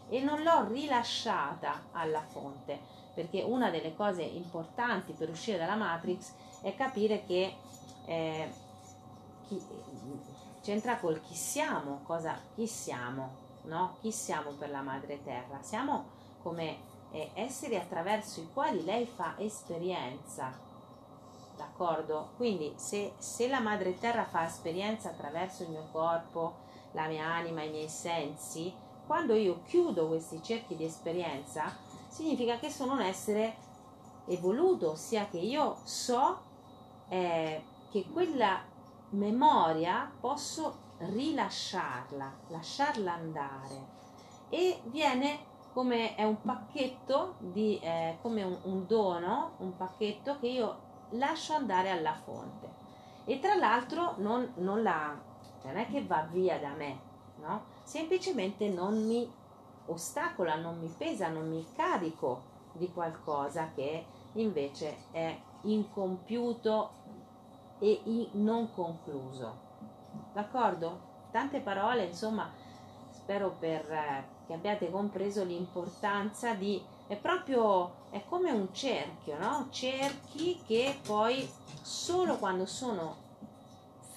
e 0.07 0.21
non 0.21 0.43
l'ho 0.43 0.67
rilasciata 0.67 1.85
alla 1.93 2.21
fonte, 2.21 2.79
perché 3.15 3.41
una 3.41 3.71
delle 3.71 3.95
cose 3.95 4.21
importanti 4.21 5.13
per 5.13 5.29
uscire 5.31 5.57
dalla 5.57 5.75
Matrix 5.75 6.31
è 6.61 6.75
capire 6.75 7.23
che 7.25 7.55
eh, 8.05 8.69
chi, 9.51 9.62
c'entra 10.62 10.98
col 10.98 11.20
chi 11.22 11.36
siamo, 11.36 12.01
cosa, 12.03 12.39
chi 12.55 12.67
siamo, 12.67 13.36
no? 13.63 13.98
Chi 14.00 14.12
siamo 14.12 14.51
per 14.51 14.70
la 14.70 14.81
madre 14.81 15.22
terra? 15.24 15.62
Siamo 15.62 16.20
come 16.41 16.77
eh, 17.12 17.31
esseri 17.34 17.75
attraverso 17.75 18.39
i 18.39 18.50
quali 18.53 18.84
lei 18.84 19.05
fa 19.05 19.36
esperienza, 19.38 20.58
d'accordo? 21.58 22.29
Quindi 22.38 22.74
se, 22.77 23.13
se 23.17 23.48
la 23.50 23.60
madre 23.60 23.98
terra 23.98 24.24
fa 24.24 24.46
esperienza 24.46 25.10
attraverso 25.10 25.63
il 25.63 25.72
mio 25.72 25.88
corpo, 25.91 26.70
la 26.93 27.08
mia 27.08 27.25
anima, 27.25 27.63
i 27.63 27.70
miei 27.70 27.89
sensi, 27.89 28.74
quando 29.05 29.34
io 29.34 29.63
chiudo 29.65 30.08
questi 30.08 30.41
cerchi 30.41 30.75
di 30.75 30.86
esperienza, 30.86 31.75
significa 32.08 32.58
che 32.58 32.70
sono 32.70 32.93
un 32.93 33.01
essere 33.01 33.70
evoluto, 34.27 34.91
ossia 34.91 35.27
che 35.27 35.39
io 35.39 35.77
so 35.84 36.39
eh, 37.10 37.63
che 37.89 38.05
quella 38.12 38.70
memoria 39.12 40.12
posso 40.20 40.89
rilasciarla, 40.98 42.34
lasciarla 42.48 43.13
andare 43.13 44.00
e 44.50 44.82
viene 44.86 45.50
come 45.74 46.15
è 46.15 46.24
un 46.24 46.41
pacchetto 46.41 47.36
di 47.39 47.80
eh, 47.80 48.18
come 48.22 48.44
un, 48.44 48.58
un, 48.63 48.86
dono, 48.86 49.53
un 49.58 49.75
pacchetto 49.75 50.38
che 50.39 50.48
io 50.48 50.89
lascio 51.12 51.53
andare 51.53 51.89
alla 51.89 52.13
fonte 52.13 52.70
e 53.25 53.39
tra 53.39 53.56
l'altro 53.56 54.15
non, 54.18 54.51
non, 54.58 54.84
la, 54.84 55.18
non 55.63 55.77
è 55.77 55.88
che 55.88 56.03
va 56.03 56.27
via 56.30 56.60
da 56.60 56.74
me, 56.74 57.00
no? 57.39 57.63
Semplicemente 57.84 58.68
non 58.68 59.06
mi 59.06 59.30
ostacola, 59.86 60.56
non 60.56 60.80
mi 60.80 60.94
pesa, 60.98 61.30
non 61.30 61.50
mi 61.50 61.65
carico 61.75 62.50
di 62.74 62.91
qualcosa 62.91 63.72
che 63.74 64.06
invece 64.34 64.98
è 65.12 65.38
incompiuto 65.63 66.91
e 67.81 68.29
non 68.33 68.71
concluso. 68.71 69.69
D'accordo? 70.33 71.09
Tante 71.31 71.59
parole, 71.61 72.05
insomma, 72.05 72.50
spero 73.09 73.55
per, 73.59 73.91
eh, 73.91 74.25
che 74.45 74.53
abbiate 74.53 74.91
compreso 74.91 75.43
l'importanza 75.43 76.53
di... 76.53 76.81
è 77.07 77.15
proprio, 77.15 78.09
è 78.11 78.23
come 78.25 78.51
un 78.51 78.71
cerchio, 78.71 79.38
no? 79.39 79.67
Cerchi 79.71 80.61
che 80.65 81.00
poi 81.05 81.50
solo 81.81 82.38
quando 82.38 82.67
sono 82.67 83.15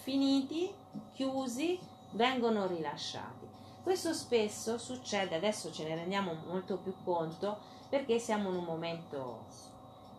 finiti, 0.03 0.73
chiusi, 1.15 1.79
vengono 2.11 2.67
rilasciati. 2.67 3.49
Questo 3.83 4.13
spesso 4.13 4.77
succede, 4.77 5.37
adesso 5.37 5.73
ce 5.73 5.85
ne 5.89 5.95
rendiamo 5.95 6.35
molto 6.47 6.77
più 6.77 6.95
conto, 7.03 7.59
perché 7.89 8.19
siamo 8.19 8.51
in 8.51 8.57
un 8.57 8.65
momento 8.65 9.45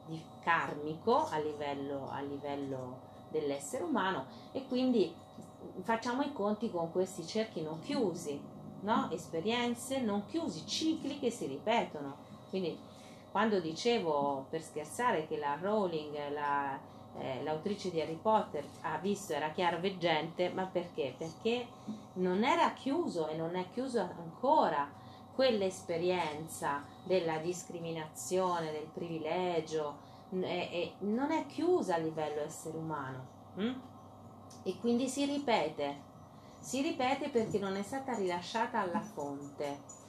di 0.07 0.23
karmico 0.41 1.27
a 1.29 1.37
livello, 1.39 2.09
a 2.09 2.21
livello 2.21 3.13
dell'essere 3.39 3.83
umano 3.83 4.25
e 4.51 4.65
quindi 4.67 5.13
facciamo 5.81 6.21
i 6.21 6.31
conti 6.31 6.71
con 6.71 6.91
questi 6.91 7.25
cerchi 7.25 7.61
non 7.61 7.79
chiusi, 7.79 8.39
no? 8.81 9.09
esperienze 9.11 9.99
non 9.99 10.25
chiusi, 10.25 10.65
cicli 10.65 11.19
che 11.19 11.29
si 11.29 11.45
ripetono. 11.47 12.15
Quindi 12.49 12.77
quando 13.31 13.59
dicevo 13.59 14.45
per 14.49 14.61
scherzare 14.61 15.27
che 15.27 15.37
la 15.37 15.57
Rowling, 15.59 16.31
la, 16.31 16.79
eh, 17.19 17.43
l'autrice 17.43 17.91
di 17.91 17.99
Harry 17.99 18.17
Potter, 18.21 18.63
ha 18.81 18.97
visto, 18.97 19.33
era 19.33 19.49
chiaroveggente, 19.49 20.49
ma 20.49 20.65
perché? 20.65 21.15
Perché 21.17 21.67
non 22.13 22.43
era 22.43 22.71
chiuso 22.73 23.27
e 23.27 23.35
non 23.35 23.55
è 23.55 23.65
chiuso 23.73 23.99
ancora 23.99 24.89
quell'esperienza 25.33 26.85
della 27.03 27.37
discriminazione, 27.39 28.71
del 28.71 28.87
privilegio, 28.93 30.13
è, 30.29 30.69
è, 30.69 30.93
non 30.99 31.31
è 31.31 31.45
chiusa 31.45 31.95
a 31.95 31.97
livello 31.97 32.41
essere 32.41 32.77
umano 32.77 33.27
hm? 33.55 33.73
e 34.63 34.79
quindi 34.79 35.07
si 35.07 35.25
ripete, 35.25 36.01
si 36.59 36.81
ripete 36.81 37.29
perché 37.29 37.59
non 37.59 37.75
è 37.75 37.83
stata 37.83 38.15
rilasciata 38.15 38.79
alla 38.79 39.01
fonte. 39.01 40.03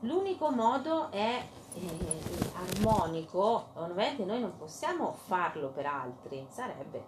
L'unico 0.00 0.50
modo 0.50 1.10
è 1.10 1.44
eh, 1.74 2.52
armonico, 2.54 3.66
ovviamente 3.74 4.24
noi 4.24 4.40
non 4.40 4.56
possiamo 4.56 5.12
farlo 5.12 5.68
per 5.68 5.86
altri, 5.86 6.46
sarebbe, 6.48 7.04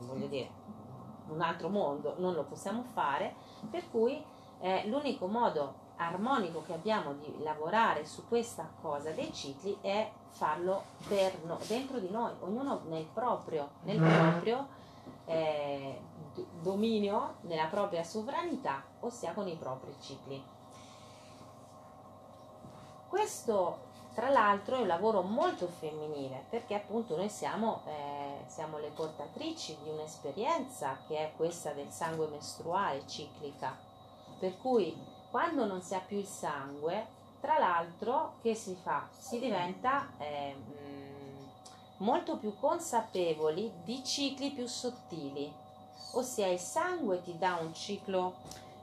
voglio 0.00 0.26
dire, 0.26 0.50
un 1.28 1.40
altro 1.40 1.68
mondo, 1.68 2.14
non 2.18 2.34
lo 2.34 2.44
possiamo 2.44 2.82
fare, 2.82 3.34
per 3.70 3.88
cui 3.90 4.22
eh, 4.60 4.88
l'unico 4.88 5.26
modo 5.26 5.82
armonico 5.96 6.62
che 6.62 6.72
abbiamo 6.72 7.14
di 7.14 7.42
lavorare 7.42 8.04
su 8.04 8.26
questa 8.26 8.68
cosa 8.80 9.10
dei 9.10 9.32
cicli 9.32 9.78
è 9.80 10.10
farlo 10.30 10.84
no, 11.44 11.58
dentro 11.66 11.98
di 11.98 12.10
noi, 12.10 12.32
ognuno 12.40 12.82
nel 12.86 13.04
proprio, 13.04 13.70
nel 13.82 13.98
proprio 13.98 14.66
eh, 15.26 16.00
dominio, 16.60 17.36
nella 17.42 17.66
propria 17.66 18.02
sovranità, 18.02 18.82
ossia 19.00 19.32
con 19.32 19.46
i 19.46 19.56
propri 19.56 19.94
cicli. 20.00 20.42
Questo 23.08 23.92
tra 24.14 24.28
l'altro 24.30 24.76
è 24.76 24.80
un 24.80 24.86
lavoro 24.86 25.22
molto 25.22 25.66
femminile 25.66 26.44
perché 26.48 26.74
appunto 26.74 27.16
noi 27.16 27.28
siamo, 27.28 27.82
eh, 27.86 28.44
siamo 28.46 28.78
le 28.78 28.88
portatrici 28.88 29.76
di 29.82 29.88
un'esperienza 29.88 30.98
che 31.06 31.18
è 31.18 31.32
questa 31.36 31.72
del 31.72 31.90
sangue 31.90 32.28
mestruale 32.28 33.06
ciclica, 33.06 33.76
per 34.38 34.56
cui 34.58 34.96
quando 35.34 35.64
non 35.64 35.82
si 35.82 35.96
ha 35.96 35.98
più 35.98 36.18
il 36.18 36.28
sangue, 36.28 37.08
tra 37.40 37.58
l'altro, 37.58 38.34
che 38.40 38.54
si 38.54 38.76
fa? 38.80 39.08
Si 39.10 39.40
diventa 39.40 40.06
eh, 40.18 40.54
molto 41.96 42.36
più 42.36 42.56
consapevoli 42.56 43.68
di 43.82 44.04
cicli 44.04 44.52
più 44.52 44.68
sottili, 44.68 45.52
ossia 46.12 46.46
il 46.46 46.60
sangue 46.60 47.20
ti 47.24 47.36
dà 47.36 47.58
un 47.60 47.74
ciclo, 47.74 48.36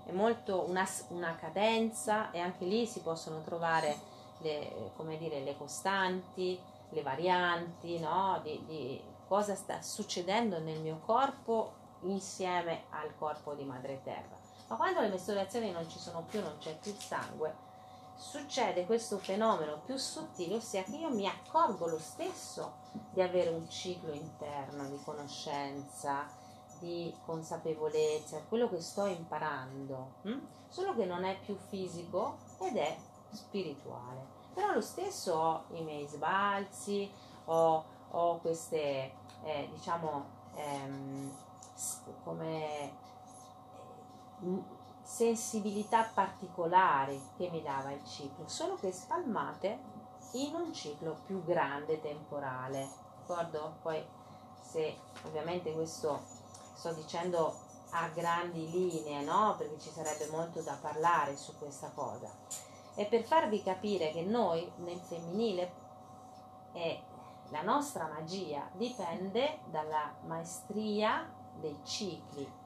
molto, 0.09 0.65
una, 0.67 0.85
una 1.11 1.37
cadenza 1.37 2.31
e 2.31 2.39
anche 2.39 2.65
lì 2.65 2.85
si 2.85 2.99
possono 2.99 3.41
trovare 3.43 3.97
le, 4.39 4.73
dire, 5.17 5.39
le 5.39 5.55
costanti, 5.55 6.59
le 6.89 7.01
varianti, 7.01 7.97
no? 7.97 8.41
di, 8.43 8.61
di 8.65 9.01
cosa 9.25 9.55
sta 9.55 9.81
succedendo 9.81 10.59
nel 10.59 10.81
mio 10.81 10.99
corpo 11.05 11.71
insieme 12.01 12.83
al 12.89 13.15
corpo 13.17 13.53
di 13.53 13.63
madre 13.63 14.01
terra 14.03 14.40
Ma 14.71 14.77
quando 14.77 15.01
le 15.01 15.09
mestruazioni 15.09 15.69
non 15.71 15.89
ci 15.89 15.99
sono 15.99 16.23
più, 16.29 16.39
non 16.39 16.57
c'è 16.57 16.73
più 16.77 16.91
il 16.91 16.97
sangue, 16.97 17.53
succede 18.15 18.85
questo 18.85 19.17
fenomeno 19.17 19.81
più 19.83 19.97
sottile, 19.97 20.55
ossia 20.55 20.81
che 20.83 20.95
io 20.95 21.09
mi 21.09 21.27
accorgo 21.27 21.87
lo 21.87 21.99
stesso 21.99 22.75
di 23.11 23.21
avere 23.21 23.49
un 23.49 23.69
ciclo 23.69 24.13
interno 24.13 24.87
di 24.87 24.97
conoscenza, 25.03 26.25
di 26.79 27.13
consapevolezza, 27.25 28.43
quello 28.47 28.69
che 28.69 28.79
sto 28.79 29.07
imparando, 29.07 30.13
hm? 30.21 30.39
solo 30.69 30.95
che 30.95 31.03
non 31.03 31.25
è 31.25 31.37
più 31.37 31.57
fisico 31.67 32.37
ed 32.59 32.77
è 32.77 32.97
spirituale. 33.31 34.25
Però 34.53 34.71
lo 34.71 34.81
stesso 34.81 35.33
ho 35.33 35.63
i 35.75 35.81
miei 35.81 36.07
sbalzi, 36.07 37.11
ho, 37.43 37.83
ho 38.11 38.37
queste, 38.37 39.11
eh, 39.43 39.69
diciamo, 39.73 40.25
ehm, 40.55 41.29
come 42.23 43.09
sensibilità 45.03 46.03
particolari 46.13 47.21
che 47.37 47.49
mi 47.49 47.61
dava 47.61 47.91
il 47.91 48.03
ciclo, 48.05 48.47
solo 48.47 48.75
che 48.75 48.91
spalmate 48.91 49.79
in 50.33 50.55
un 50.55 50.73
ciclo 50.73 51.19
più 51.25 51.43
grande 51.43 51.99
temporale. 51.99 52.89
D'accordo? 53.17 53.77
Poi 53.81 54.03
se 54.61 54.97
ovviamente 55.25 55.73
questo 55.73 56.21
sto 56.73 56.93
dicendo 56.93 57.53
a 57.91 58.07
grandi 58.09 58.69
linee, 58.69 59.23
no? 59.23 59.55
Perché 59.57 59.79
ci 59.79 59.89
sarebbe 59.89 60.27
molto 60.27 60.61
da 60.61 60.77
parlare 60.79 61.35
su 61.35 61.57
questa 61.57 61.91
cosa. 61.93 62.29
E 62.95 63.05
per 63.05 63.23
farvi 63.23 63.61
capire 63.61 64.11
che 64.11 64.23
noi 64.23 64.69
nel 64.77 64.99
femminile 64.99 65.73
e 66.73 67.03
la 67.49 67.61
nostra 67.61 68.07
magia 68.07 68.69
dipende 68.73 69.59
dalla 69.65 70.13
maestria 70.25 71.29
dei 71.59 71.77
cicli 71.83 72.59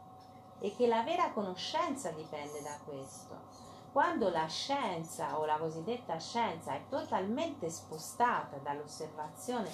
e 0.59 0.75
che 0.75 0.87
la 0.87 1.03
vera 1.03 1.31
conoscenza 1.31 2.11
dipende 2.11 2.61
da 2.61 2.77
questo. 2.85 3.73
Quando 3.91 4.29
la 4.29 4.45
scienza 4.47 5.39
o 5.39 5.45
la 5.45 5.57
cosiddetta 5.57 6.17
scienza 6.19 6.73
è 6.73 6.81
totalmente 6.89 7.69
spostata 7.69 8.57
dall'osservazione 8.57 9.69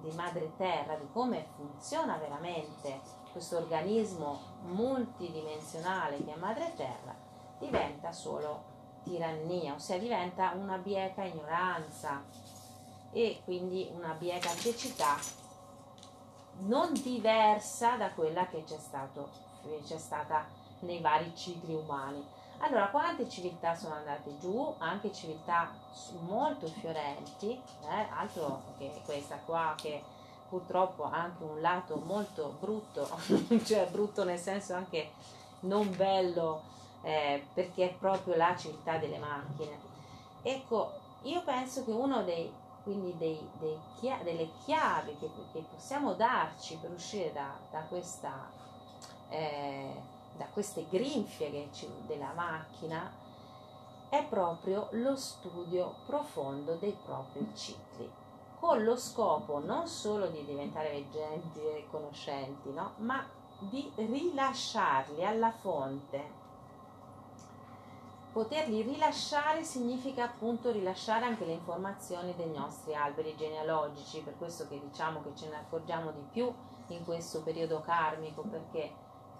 di 0.00 0.10
madre 0.14 0.52
terra, 0.56 0.94
di 0.96 1.08
come 1.12 1.46
funziona 1.56 2.16
veramente 2.16 3.00
questo 3.32 3.56
organismo 3.56 4.38
multidimensionale 4.62 6.22
che 6.24 6.34
è 6.34 6.36
madre 6.36 6.72
terra, 6.76 7.16
diventa 7.58 8.12
solo 8.12 8.72
tirannia, 9.02 9.74
ossia 9.74 9.98
diventa 9.98 10.52
una 10.54 10.78
bieca 10.78 11.24
ignoranza 11.24 12.22
e 13.12 13.40
quindi 13.44 13.90
una 13.92 14.14
bieca 14.14 14.50
cecità 14.50 15.16
non 16.60 16.92
diversa 16.92 17.96
da 17.96 18.12
quella 18.12 18.46
che 18.46 18.64
c'è 18.64 18.78
stato 18.78 19.43
c'è 19.84 19.98
stata 19.98 20.46
nei 20.80 21.00
vari 21.00 21.32
cicli 21.34 21.74
umani. 21.74 22.24
Allora, 22.58 22.88
quante 22.88 23.28
civiltà 23.28 23.74
sono 23.74 23.94
andate 23.94 24.38
giù, 24.38 24.74
anche 24.78 25.12
civiltà 25.12 25.70
molto 26.20 26.66
fiorenti, 26.66 27.50
eh, 27.50 28.06
altro 28.16 28.62
che 28.78 29.02
questa 29.04 29.36
qua 29.44 29.74
che 29.76 30.02
purtroppo 30.48 31.04
ha 31.04 31.22
anche 31.22 31.42
un 31.42 31.60
lato 31.60 31.96
molto 31.96 32.56
brutto, 32.60 33.08
cioè 33.64 33.88
brutto 33.90 34.24
nel 34.24 34.38
senso 34.38 34.74
anche 34.74 35.12
non 35.60 35.94
bello, 35.96 36.62
eh, 37.02 37.44
perché 37.52 37.90
è 37.90 37.94
proprio 37.94 38.36
la 38.36 38.54
civiltà 38.56 38.98
delle 38.98 39.18
macchine. 39.18 39.78
Ecco, 40.42 40.92
io 41.22 41.42
penso 41.42 41.84
che 41.84 41.90
uno 41.90 42.22
dei, 42.22 42.52
quindi 42.82 43.16
dei, 43.16 43.38
dei 43.58 43.78
chia- 43.98 44.20
delle 44.22 44.50
chiavi 44.64 45.16
che, 45.18 45.30
che, 45.52 45.64
possiamo 45.70 46.14
darci 46.14 46.76
per 46.76 46.90
uscire 46.90 47.32
da, 47.32 47.56
da 47.70 47.80
questa 47.80 48.62
eh, 49.28 50.02
da 50.36 50.46
queste 50.46 50.86
grinfie 50.88 51.68
ci, 51.72 51.88
della 52.06 52.32
macchina 52.34 53.22
è 54.08 54.24
proprio 54.26 54.88
lo 54.92 55.16
studio 55.16 55.96
profondo 56.06 56.76
dei 56.76 56.96
propri 57.04 57.50
cicli, 57.54 58.08
con 58.60 58.84
lo 58.84 58.96
scopo 58.96 59.58
non 59.58 59.88
solo 59.88 60.28
di 60.28 60.44
diventare 60.44 60.90
veggenti 60.90 61.58
e 61.58 61.86
conoscenti, 61.90 62.70
no? 62.72 62.92
ma 62.98 63.26
di 63.58 63.90
rilasciarli 63.94 65.24
alla 65.24 65.50
fonte. 65.50 66.42
Poterli 68.32 68.82
rilasciare 68.82 69.62
significa 69.62 70.24
appunto 70.24 70.70
rilasciare 70.70 71.24
anche 71.24 71.44
le 71.44 71.52
informazioni 71.52 72.34
dei 72.36 72.50
nostri 72.50 72.94
alberi 72.94 73.36
genealogici, 73.36 74.20
per 74.20 74.36
questo 74.36 74.66
che 74.68 74.80
diciamo 74.80 75.22
che 75.22 75.34
ce 75.34 75.48
ne 75.48 75.56
accorgiamo 75.56 76.10
di 76.10 76.24
più 76.30 76.52
in 76.88 77.04
questo 77.04 77.42
periodo 77.42 77.80
karmico, 77.80 78.42
perché 78.42 78.92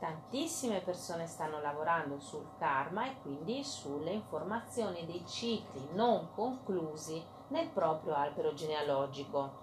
tantissime 0.05 0.81
persone 0.81 1.27
stanno 1.27 1.61
lavorando 1.61 2.21
sul 2.21 2.47
karma 2.59 3.07
e 3.07 3.17
quindi 3.23 3.65
sulle 3.65 4.11
informazioni 4.11 5.07
dei 5.07 5.25
cicli 5.27 5.89
non 5.93 6.29
conclusi 6.35 7.25
nel 7.49 7.69
proprio 7.69 8.15
albero 8.15 8.53
genealogico. 8.53 9.63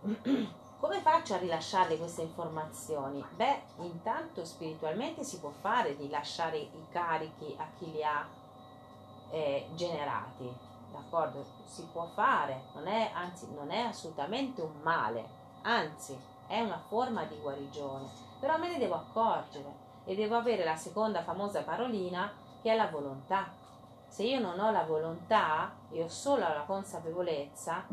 Come 0.80 1.00
faccio 1.00 1.34
a 1.34 1.36
rilasciare 1.36 1.96
queste 1.96 2.22
informazioni? 2.22 3.24
Beh, 3.36 3.62
intanto 3.76 4.44
spiritualmente 4.44 5.22
si 5.22 5.38
può 5.38 5.50
fare 5.50 5.94
di 5.94 6.08
lasciare 6.08 6.58
i 6.58 6.86
carichi 6.90 7.54
a 7.56 7.68
chi 7.78 7.88
li 7.92 8.02
ha 8.02 8.26
eh, 9.30 9.68
generati, 9.76 10.52
d'accordo? 10.90 11.44
Si 11.66 11.86
può 11.92 12.06
fare, 12.14 12.62
non 12.74 12.88
è, 12.88 13.12
anzi, 13.14 13.46
non 13.54 13.70
è 13.70 13.82
assolutamente 13.82 14.60
un 14.60 14.80
male, 14.82 15.24
anzi, 15.62 16.18
è 16.48 16.60
una 16.60 16.82
forma 16.88 17.22
di 17.26 17.38
guarigione 17.38 18.29
però 18.40 18.58
me 18.58 18.70
ne 18.70 18.78
devo 18.78 18.94
accorgere 18.94 19.88
e 20.04 20.16
devo 20.16 20.36
avere 20.36 20.64
la 20.64 20.76
seconda 20.76 21.22
famosa 21.22 21.62
parolina 21.62 22.32
che 22.62 22.72
è 22.72 22.76
la 22.76 22.88
volontà. 22.88 23.52
Se 24.08 24.24
io 24.24 24.40
non 24.40 24.58
ho 24.58 24.72
la 24.72 24.84
volontà 24.84 25.76
e 25.90 26.02
ho 26.02 26.08
solo 26.08 26.40
la 26.40 26.64
consapevolezza, 26.66 27.86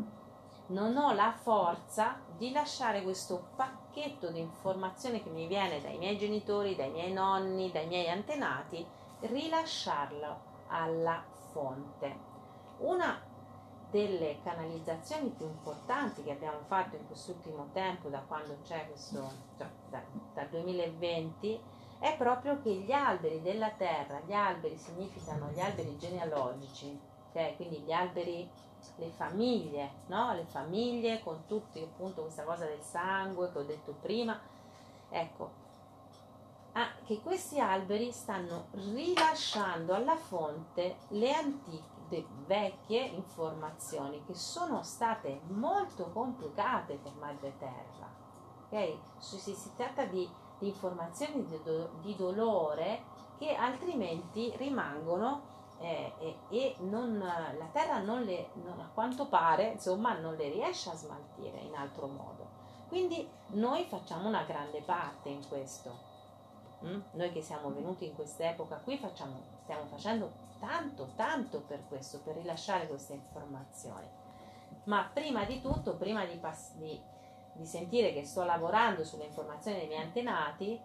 non 0.68 0.96
ho 0.96 1.12
la 1.12 1.32
forza 1.32 2.20
di 2.36 2.50
lasciare 2.50 3.02
questo 3.02 3.50
pacchetto 3.54 4.30
di 4.30 4.40
informazioni 4.40 5.22
che 5.22 5.30
mi 5.30 5.46
viene 5.46 5.80
dai 5.80 5.96
miei 5.96 6.18
genitori, 6.18 6.74
dai 6.74 6.90
miei 6.90 7.12
nonni, 7.12 7.70
dai 7.70 7.86
miei 7.86 8.10
antenati, 8.10 8.84
rilasciarlo 9.20 10.40
alla 10.68 11.22
fonte. 11.52 12.26
Una 12.78 13.18
delle 13.90 14.38
canalizzazioni 14.42 15.30
più 15.30 15.46
importanti 15.46 16.22
che 16.22 16.32
abbiamo 16.32 16.60
fatto 16.66 16.96
in 16.96 17.06
quest'ultimo 17.06 17.68
tempo, 17.72 18.08
da 18.08 18.20
quando 18.20 18.58
c'è 18.62 18.86
questo, 18.86 19.30
cioè, 19.56 19.66
da, 19.88 20.02
dal 20.34 20.48
2020, 20.48 21.60
è 21.98 22.16
proprio 22.16 22.60
che 22.60 22.70
gli 22.70 22.92
alberi 22.92 23.40
della 23.40 23.70
terra, 23.70 24.20
gli 24.24 24.32
alberi 24.32 24.76
significano 24.76 25.50
gli 25.50 25.60
alberi 25.60 25.96
genealogici, 25.96 26.98
okay? 27.30 27.56
quindi 27.56 27.78
gli 27.78 27.92
alberi, 27.92 28.48
le 28.96 29.10
famiglie, 29.10 29.90
no? 30.06 30.34
le 30.34 30.44
famiglie 30.44 31.20
con 31.22 31.44
tutti 31.46 31.80
appunto 31.80 32.22
questa 32.22 32.44
cosa 32.44 32.66
del 32.66 32.82
sangue 32.82 33.50
che 33.50 33.58
ho 33.58 33.64
detto 33.64 33.94
prima, 34.00 34.38
ecco, 35.08 35.50
ah, 36.72 36.90
che 37.04 37.20
questi 37.20 37.58
alberi 37.58 38.12
stanno 38.12 38.66
rilasciando 38.72 39.94
alla 39.94 40.16
fonte 40.16 40.98
le 41.08 41.32
antiche 41.32 41.97
vecchie 42.46 43.02
informazioni 43.02 44.22
che 44.24 44.34
sono 44.34 44.82
state 44.82 45.40
molto 45.48 46.10
complicate 46.10 46.94
per 46.96 47.12
Madre 47.14 47.56
Terra. 47.58 48.08
Okay? 48.66 48.98
Si, 49.18 49.38
si, 49.38 49.74
tratta 49.76 50.04
di, 50.04 50.28
di 50.58 50.68
informazioni 50.68 51.44
di, 51.46 51.60
do, 51.62 51.90
di, 52.00 52.14
dolore 52.16 53.02
che 53.38 53.54
altrimenti 53.54 54.52
rimangono 54.56 55.56
eh, 55.80 56.12
e, 56.18 56.36
e 56.50 56.76
non, 56.80 57.18
la 57.18 57.68
Terra 57.72 58.00
non 58.00 58.22
le, 58.22 58.50
non, 58.54 58.80
a 58.80 58.90
quanto 58.92 59.26
pare 59.26 59.72
insomma, 59.72 60.18
non 60.18 60.34
le 60.34 60.50
riesce 60.50 60.90
a 60.90 60.94
smaltire 60.94 61.58
in 61.58 61.74
altro 61.74 62.06
modo. 62.06 62.56
Quindi 62.88 63.28
noi 63.48 63.84
facciamo 63.84 64.28
una 64.28 64.44
grande 64.44 64.80
parte 64.80 65.28
in 65.28 65.46
questo. 65.46 66.06
Mm? 66.84 67.00
Noi 67.12 67.32
che 67.32 67.42
siamo 67.42 67.70
venuti 67.72 68.06
in 68.06 68.14
quest'epoca 68.14 68.76
qui 68.76 68.96
facciamo, 68.96 69.42
stiamo 69.68 69.84
facendo 69.84 70.32
tanto, 70.58 71.10
tanto 71.14 71.60
per 71.60 71.86
questo, 71.88 72.20
per 72.20 72.36
rilasciare 72.36 72.88
queste 72.88 73.12
informazioni. 73.12 74.08
Ma 74.84 75.10
prima 75.12 75.44
di 75.44 75.60
tutto, 75.60 75.96
prima 75.96 76.24
di, 76.24 76.36
pass- 76.36 76.72
di, 76.76 76.98
di 77.52 77.66
sentire 77.66 78.14
che 78.14 78.24
sto 78.24 78.44
lavorando 78.44 79.04
sulle 79.04 79.26
informazioni 79.26 79.80
dei 79.80 79.88
miei 79.88 80.04
antenati, 80.04 80.80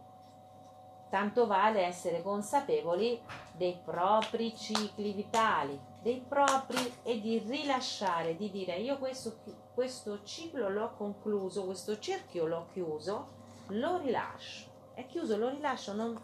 tanto 1.09 1.47
vale 1.47 1.85
essere 1.85 2.21
consapevoli 2.21 3.21
dei 3.53 3.79
propri 3.81 4.53
cicli 4.53 5.13
vitali, 5.13 5.79
dei 6.01 6.21
propri 6.27 6.95
e 7.03 7.21
di 7.21 7.37
rilasciare, 7.37 8.35
di 8.35 8.51
dire 8.51 8.75
io 8.79 8.97
questo, 8.97 9.37
questo 9.73 10.23
ciclo 10.23 10.67
l'ho 10.67 10.93
concluso, 10.97 11.63
questo 11.63 11.97
cerchio 11.99 12.47
l'ho 12.47 12.67
chiuso, 12.73 13.27
lo 13.67 13.99
rilascio. 13.99 14.71
È 14.93 15.05
chiuso, 15.05 15.37
lo 15.37 15.47
rilascio, 15.47 15.93
non, 15.93 16.21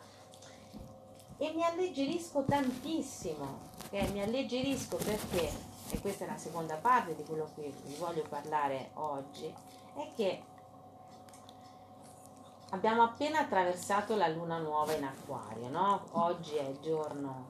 e 1.41 1.53
mi 1.55 1.63
alleggerisco 1.63 2.43
tantissimo, 2.43 3.59
okay? 3.85 4.11
mi 4.11 4.21
alleggerisco 4.21 4.97
perché, 4.97 5.49
e 5.89 6.01
questa 6.01 6.25
è 6.25 6.27
la 6.27 6.37
seconda 6.37 6.75
parte 6.75 7.15
di 7.15 7.23
quello 7.23 7.49
che 7.55 7.73
vi 7.85 7.95
voglio 7.95 8.25
parlare 8.27 8.89
oggi, 8.95 9.45
è 9.95 10.11
che 10.17 10.43
abbiamo 12.71 13.03
appena 13.03 13.39
attraversato 13.39 14.17
la 14.17 14.27
luna 14.27 14.57
nuova 14.57 14.93
in 14.93 15.05
acquario, 15.05 15.69
no? 15.69 16.07
Oggi 16.11 16.55
è 16.55 16.67
il 16.67 16.79
giorno 16.81 17.45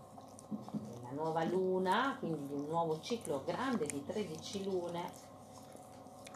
della 0.47 1.12
nuova 1.12 1.43
luna, 1.43 2.15
quindi 2.19 2.45
di 2.45 2.54
un 2.54 2.67
nuovo 2.67 2.99
ciclo 3.02 3.41
grande 3.43 3.88
di 3.88 4.06
13 4.06 4.65
lune 4.65 5.28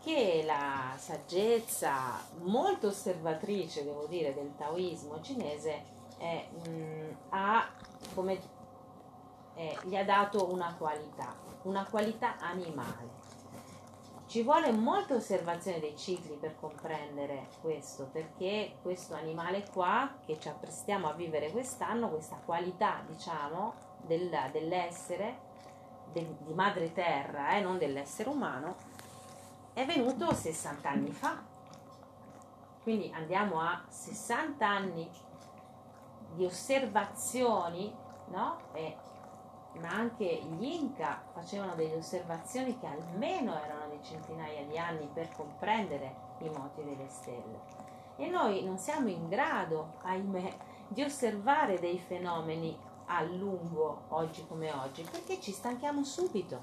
che 0.02 0.42
la 0.44 0.96
saggezza 0.98 2.20
molto 2.40 2.88
osservatrice, 2.88 3.84
devo 3.84 4.08
dire, 4.08 4.34
del 4.34 4.56
taoismo 4.58 5.22
cinese 5.22 6.02
è, 6.18 6.48
mh, 6.50 6.70
mm, 6.70 7.12
ha, 7.30 7.68
come, 8.14 8.40
eh, 9.56 9.78
gli 9.84 9.96
ha 9.96 10.04
dato 10.04 10.52
una 10.52 10.74
qualità, 10.78 11.36
una 11.64 11.86
qualità 11.90 12.38
animale. 12.40 13.22
Ci 14.26 14.42
vuole 14.42 14.72
molta 14.72 15.14
osservazione 15.14 15.80
dei 15.80 15.96
cicli 15.96 16.36
per 16.38 16.56
comprendere 16.60 17.50
questo, 17.62 18.10
perché 18.12 18.78
questo 18.82 19.14
animale 19.14 19.64
qua 19.72 20.12
che 20.26 20.40
ci 20.40 20.48
apprestiamo 20.48 21.08
a 21.08 21.14
vivere 21.14 21.52
quest'anno, 21.52 22.10
questa 22.10 22.40
qualità, 22.44 23.04
diciamo, 23.06 23.74
del, 24.02 24.36
dell'essere, 24.52 25.38
de, 26.12 26.36
di 26.40 26.54
madre 26.54 26.92
terra, 26.94 27.56
eh, 27.56 27.62
non 27.62 27.78
dell'essere 27.78 28.30
umano, 28.30 28.76
è 29.74 29.86
venuto 29.86 30.34
60 30.34 30.90
anni 30.90 31.12
fa. 31.12 31.42
Quindi 32.82 33.12
andiamo 33.14 33.62
a 33.62 33.84
60 33.88 34.68
anni 34.68 35.10
di 36.34 36.46
osservazioni, 36.46 37.96
no? 38.28 38.58
E 38.74 38.98
ma 39.80 39.90
anche 39.90 40.26
gli 40.26 40.66
Inca 40.66 41.24
facevano 41.34 41.74
delle 41.76 41.96
osservazioni 41.96 42.78
che 42.78 42.86
almeno 42.86 43.60
erano 43.60 43.90
di 43.90 44.04
centinaia 44.04 44.64
di 44.66 44.78
anni 44.78 45.10
per 45.12 45.32
comprendere 45.32 46.16
i 46.40 46.50
moti 46.50 46.84
delle 46.84 47.10
stelle. 47.10 47.62
E 48.16 48.28
noi 48.28 48.64
non 48.64 48.78
siamo 48.78 49.08
in 49.08 49.28
grado, 49.28 49.94
ahimè, 50.04 50.58
di 50.88 51.02
osservare 51.02 51.80
dei 51.80 51.98
fenomeni 51.98 52.78
a 53.06 53.24
lungo 53.24 54.04
oggi 54.10 54.46
come 54.48 54.72
oggi, 54.72 55.04
perché 55.10 55.42
ci 55.42 55.52
stanchiamo 55.52 56.04
subito. 56.04 56.62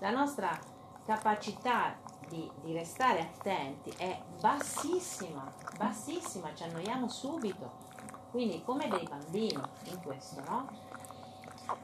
La 0.00 0.10
nostra 0.10 0.58
capacità 1.04 1.96
di, 2.28 2.50
di 2.60 2.72
restare 2.74 3.20
attenti 3.20 3.90
è 3.96 4.20
bassissima, 4.40 5.50
bassissima, 5.78 6.54
ci 6.54 6.64
annoiamo 6.64 7.08
subito. 7.08 7.92
Quindi 8.34 8.64
come 8.64 8.88
dei 8.88 9.06
bambini 9.08 9.62
in 9.84 10.02
questo, 10.02 10.42
no? 10.48 10.66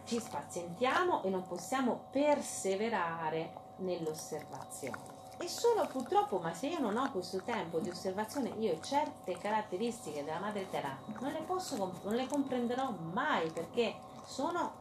ci 0.05 0.19
spazientiamo 0.19 1.23
e 1.23 1.31
non 1.31 1.47
possiamo 1.47 2.07
perseverare 2.11 3.53
nell'osservazione. 3.77 5.19
E 5.39 5.47
solo 5.47 5.87
purtroppo, 5.87 6.39
ma 6.39 6.53
se 6.53 6.67
io 6.67 6.81
non 6.81 6.97
ho 6.97 7.09
questo 7.13 7.41
tempo 7.45 7.79
di 7.79 7.89
osservazione, 7.89 8.49
io 8.59 8.81
certe 8.81 9.39
caratteristiche 9.39 10.25
della 10.25 10.41
madre 10.41 10.69
terra 10.69 10.99
non 11.21 11.31
le, 11.31 11.43
posso, 11.43 11.77
non 12.03 12.15
le 12.17 12.27
comprenderò 12.27 12.91
mai 13.13 13.49
perché 13.53 13.95
sono 14.25 14.73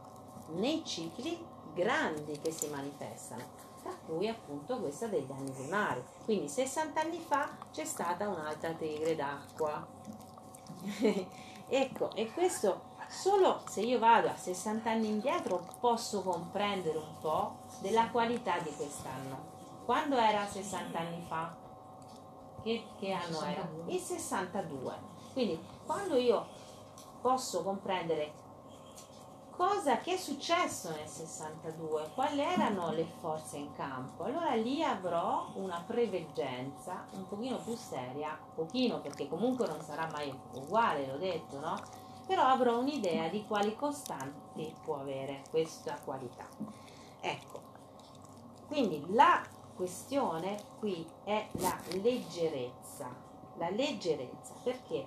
nei 0.56 0.84
cicli 0.84 1.38
grandi 1.72 2.40
che 2.40 2.50
si 2.50 2.66
manifestano, 2.66 3.44
tra 3.80 3.92
cui 4.06 4.26
appunto 4.26 4.80
questa 4.80 5.06
degli 5.06 5.30
anni 5.30 5.56
lunari. 5.56 6.02
Quindi 6.24 6.48
60 6.48 7.00
anni 7.00 7.20
fa 7.20 7.48
c'è 7.70 7.84
stata 7.84 8.28
un'altra 8.28 8.72
tigre 8.72 9.14
d'acqua. 9.14 9.86
ecco, 11.70 12.10
e 12.14 12.30
questo 12.32 12.88
Solo 13.10 13.62
se 13.66 13.80
io 13.80 13.98
vado 13.98 14.28
a 14.28 14.36
60 14.36 14.88
anni 14.88 15.08
indietro 15.08 15.66
posso 15.80 16.22
comprendere 16.22 16.96
un 16.96 17.18
po' 17.20 17.56
della 17.80 18.08
qualità 18.08 18.60
di 18.60 18.72
quest'anno. 18.72 19.48
Quando 19.84 20.16
era 20.16 20.46
60 20.46 20.96
anni 20.96 21.24
fa? 21.26 21.52
Che, 22.62 22.84
che 23.00 23.10
anno 23.10 23.40
62. 23.40 23.52
era? 23.52 23.68
Il 23.86 23.98
62. 23.98 24.94
Quindi 25.32 25.60
quando 25.84 26.14
io 26.14 26.46
posso 27.20 27.64
comprendere 27.64 28.32
cosa 29.60 29.98
che 29.98 30.14
è 30.14 30.16
successo 30.16 30.88
nel 30.88 31.06
62, 31.06 32.12
quali 32.14 32.40
erano 32.40 32.92
le 32.92 33.04
forze 33.20 33.58
in 33.58 33.70
campo, 33.74 34.24
allora 34.24 34.54
lì 34.54 34.82
avrò 34.82 35.50
una 35.56 35.84
preveggenza 35.86 37.04
un 37.12 37.28
pochino 37.28 37.58
più 37.58 37.76
seria, 37.76 38.38
pochino 38.54 39.02
perché 39.02 39.28
comunque 39.28 39.66
non 39.66 39.82
sarà 39.82 40.08
mai 40.12 40.34
uguale, 40.54 41.06
l'ho 41.06 41.18
detto, 41.18 41.60
no? 41.60 41.78
però 42.26 42.44
avrò 42.44 42.78
un'idea 42.78 43.28
di 43.28 43.44
quali 43.46 43.76
costanti 43.76 44.74
può 44.82 44.98
avere 44.98 45.42
questa 45.50 46.00
qualità. 46.02 46.48
Ecco, 47.20 47.60
quindi 48.66 49.04
la 49.10 49.42
questione 49.76 50.58
qui 50.78 51.06
è 51.24 51.48
la 51.58 51.78
leggerezza, 52.00 53.14
la 53.58 53.68
leggerezza, 53.68 54.54
perché 54.62 55.06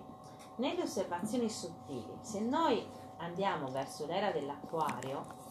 nelle 0.57 0.83
osservazioni 0.83 1.49
sottili, 1.49 2.19
se 2.21 2.39
noi 2.39 3.01
andiamo 3.17 3.69
verso 3.69 4.05
l'era 4.05 4.31
dell'acquario 4.31 5.41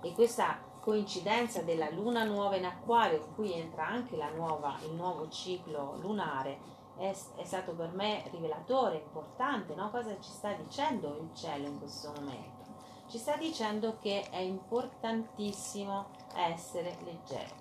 e 0.00 0.12
questa 0.12 0.58
coincidenza 0.80 1.62
della 1.62 1.90
luna 1.90 2.24
nuova 2.24 2.56
in 2.56 2.64
acquario 2.64 3.18
in 3.18 3.34
cui 3.34 3.52
entra 3.52 3.86
anche 3.86 4.16
nuova, 4.30 4.76
il 4.82 4.92
nuovo 4.94 5.28
ciclo 5.28 5.96
lunare 6.00 6.58
è, 6.96 7.14
è 7.36 7.44
stato 7.44 7.72
per 7.72 7.92
me 7.92 8.24
rivelatore, 8.30 8.96
importante, 8.96 9.74
no? 9.74 9.90
cosa 9.90 10.18
ci 10.20 10.30
sta 10.30 10.52
dicendo 10.52 11.16
il 11.20 11.34
cielo 11.34 11.66
in 11.66 11.78
questo 11.78 12.12
momento? 12.14 12.58
Ci 13.08 13.18
sta 13.18 13.36
dicendo 13.36 13.96
che 13.98 14.28
è 14.30 14.38
importantissimo 14.38 16.06
essere 16.34 16.96
leggeri 17.04 17.52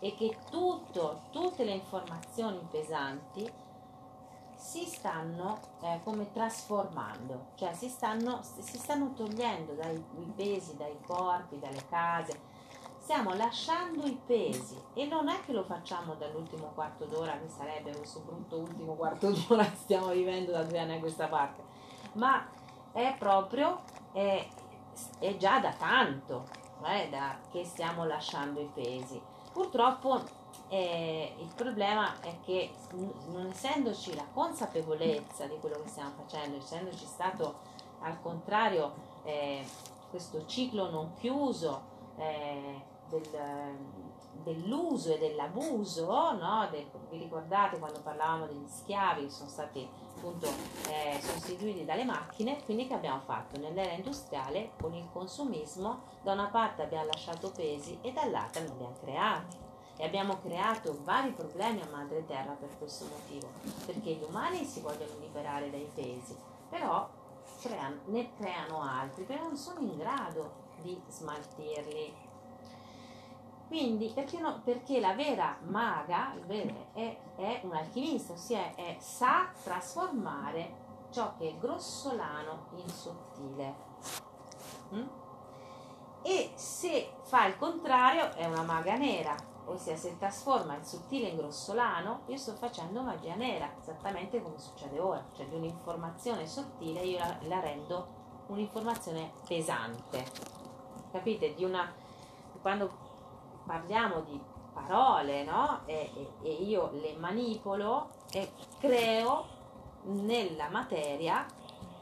e 0.00 0.14
che 0.14 0.36
tutto, 0.50 1.20
tutte 1.30 1.64
le 1.64 1.72
informazioni 1.72 2.58
pesanti 2.70 3.50
si 4.60 4.84
stanno 4.84 5.58
eh, 5.80 6.00
come 6.04 6.30
trasformando, 6.30 7.48
cioè 7.54 7.72
si 7.72 7.88
stanno, 7.88 8.40
si 8.42 8.78
stanno 8.78 9.12
togliendo 9.14 9.72
dai 9.72 10.04
pesi, 10.36 10.76
dai 10.76 10.96
corpi, 11.06 11.58
dalle 11.58 11.86
case, 11.88 12.38
stiamo 12.98 13.34
lasciando 13.34 14.06
i 14.06 14.20
pesi 14.24 14.78
e 14.92 15.06
non 15.06 15.28
è 15.28 15.40
che 15.44 15.52
lo 15.52 15.64
facciamo 15.64 16.14
dall'ultimo 16.14 16.70
quarto 16.74 17.06
d'ora 17.06 17.32
che 17.38 17.48
sarebbe 17.48 17.96
questo 17.96 18.20
brutto 18.20 18.58
ultimo 18.58 18.94
quarto 18.94 19.30
d'ora 19.48 19.64
che 19.64 19.76
stiamo 19.76 20.08
vivendo 20.08 20.52
da 20.52 20.62
due 20.62 20.78
anni 20.78 20.96
a 20.96 21.00
questa 21.00 21.26
parte 21.26 21.64
ma 22.12 22.46
è 22.92 23.16
proprio 23.18 23.80
è, 24.12 24.46
è 25.18 25.36
già 25.36 25.58
da 25.58 25.72
tanto 25.72 26.44
eh, 26.84 27.08
da, 27.10 27.38
che 27.50 27.64
stiamo 27.64 28.04
lasciando 28.04 28.60
i 28.60 28.70
pesi. 28.72 29.20
Purtroppo 29.52 30.20
eh, 30.70 31.34
il 31.36 31.52
problema 31.56 32.20
è 32.20 32.38
che 32.42 32.70
non 33.26 33.46
essendoci 33.46 34.14
la 34.14 34.24
consapevolezza 34.32 35.46
di 35.46 35.58
quello 35.58 35.82
che 35.82 35.88
stiamo 35.88 36.12
facendo 36.16 36.58
essendoci 36.58 37.04
stato 37.04 37.58
al 38.02 38.20
contrario 38.22 38.94
eh, 39.24 39.66
questo 40.10 40.46
ciclo 40.46 40.88
non 40.88 41.14
chiuso 41.14 41.82
eh, 42.16 42.82
del, 43.08 43.76
dell'uso 44.44 45.14
e 45.14 45.18
dell'abuso, 45.18 46.32
no? 46.32 46.68
Del, 46.70 46.86
vi 47.10 47.18
ricordate 47.18 47.78
quando 47.80 48.00
parlavamo 48.00 48.46
degli 48.46 48.68
schiavi 48.68 49.24
che 49.24 49.30
sono 49.30 49.48
stati 49.48 49.88
appunto 50.16 50.46
eh, 50.88 51.20
sostituiti 51.20 51.84
dalle 51.84 52.04
macchine, 52.04 52.62
quindi 52.64 52.86
che 52.86 52.94
abbiamo 52.94 53.20
fatto 53.20 53.58
nell'era 53.58 53.92
industriale 53.92 54.70
con 54.80 54.94
il 54.94 55.08
consumismo, 55.12 56.02
da 56.22 56.32
una 56.32 56.46
parte 56.46 56.82
abbiamo 56.82 57.06
lasciato 57.06 57.50
pesi 57.50 57.98
e 58.02 58.12
dall'altra 58.12 58.62
ne 58.62 58.70
abbiamo 58.70 58.94
creati 59.00 59.68
e 60.00 60.04
abbiamo 60.06 60.40
creato 60.40 60.98
vari 61.04 61.30
problemi 61.32 61.82
a 61.82 61.88
madre 61.90 62.24
terra 62.24 62.52
per 62.52 62.70
questo 62.78 63.04
motivo, 63.04 63.48
perché 63.84 64.14
gli 64.14 64.24
umani 64.26 64.64
si 64.64 64.80
vogliono 64.80 65.12
liberare 65.20 65.70
dai 65.70 65.88
pesi, 65.94 66.34
però 66.70 67.06
creano, 67.60 68.00
ne 68.06 68.30
creano 68.36 68.80
altri, 68.80 69.24
però 69.24 69.42
non 69.42 69.56
sono 69.56 69.80
in 69.80 69.98
grado 69.98 70.68
di 70.80 70.98
smaltirli 71.06 72.28
quindi, 73.70 74.10
perché, 74.12 74.40
no? 74.40 74.62
perché 74.64 74.98
la 74.98 75.14
vera 75.14 75.56
maga 75.68 76.34
è, 76.44 77.16
è 77.36 77.60
un 77.62 77.72
alchimista, 77.72 78.32
ossia 78.32 78.74
è, 78.74 78.96
sa 78.98 79.48
trasformare 79.62 80.74
ciò 81.12 81.36
che 81.38 81.50
è 81.50 81.56
grossolano 81.56 82.66
in 82.74 82.88
sottile. 82.88 83.74
Mm? 84.92 85.06
E 86.22 86.50
se 86.56 87.12
fa 87.22 87.46
il 87.46 87.56
contrario 87.58 88.34
è 88.34 88.44
una 88.46 88.62
maga 88.62 88.96
nera, 88.96 89.36
ossia 89.66 89.96
se 89.96 90.16
trasforma 90.18 90.76
il 90.76 90.84
sottile 90.84 91.28
in 91.28 91.36
grossolano, 91.36 92.22
io 92.26 92.36
sto 92.36 92.54
facendo 92.54 93.02
magia 93.02 93.34
nera, 93.34 93.70
esattamente 93.80 94.42
come 94.42 94.58
succede 94.58 94.98
ora, 94.98 95.24
cioè 95.34 95.46
di 95.46 95.56
un'informazione 95.56 96.46
sottile 96.46 97.00
io 97.00 97.18
la, 97.18 97.36
la 97.42 97.60
rendo 97.60 98.18
un'informazione 98.46 99.32
pesante. 99.46 100.24
Capite? 101.12 101.54
Una 101.58 101.92
quando 102.60 102.90
parliamo 103.64 104.20
di 104.20 104.40
parole, 104.72 105.44
no? 105.44 105.80
E, 105.86 106.10
e, 106.14 106.30
e 106.42 106.52
io 106.62 106.90
le 106.92 107.14
manipolo 107.16 108.10
e 108.30 108.52
creo 108.78 109.58
nella 110.02 110.68
materia 110.68 111.46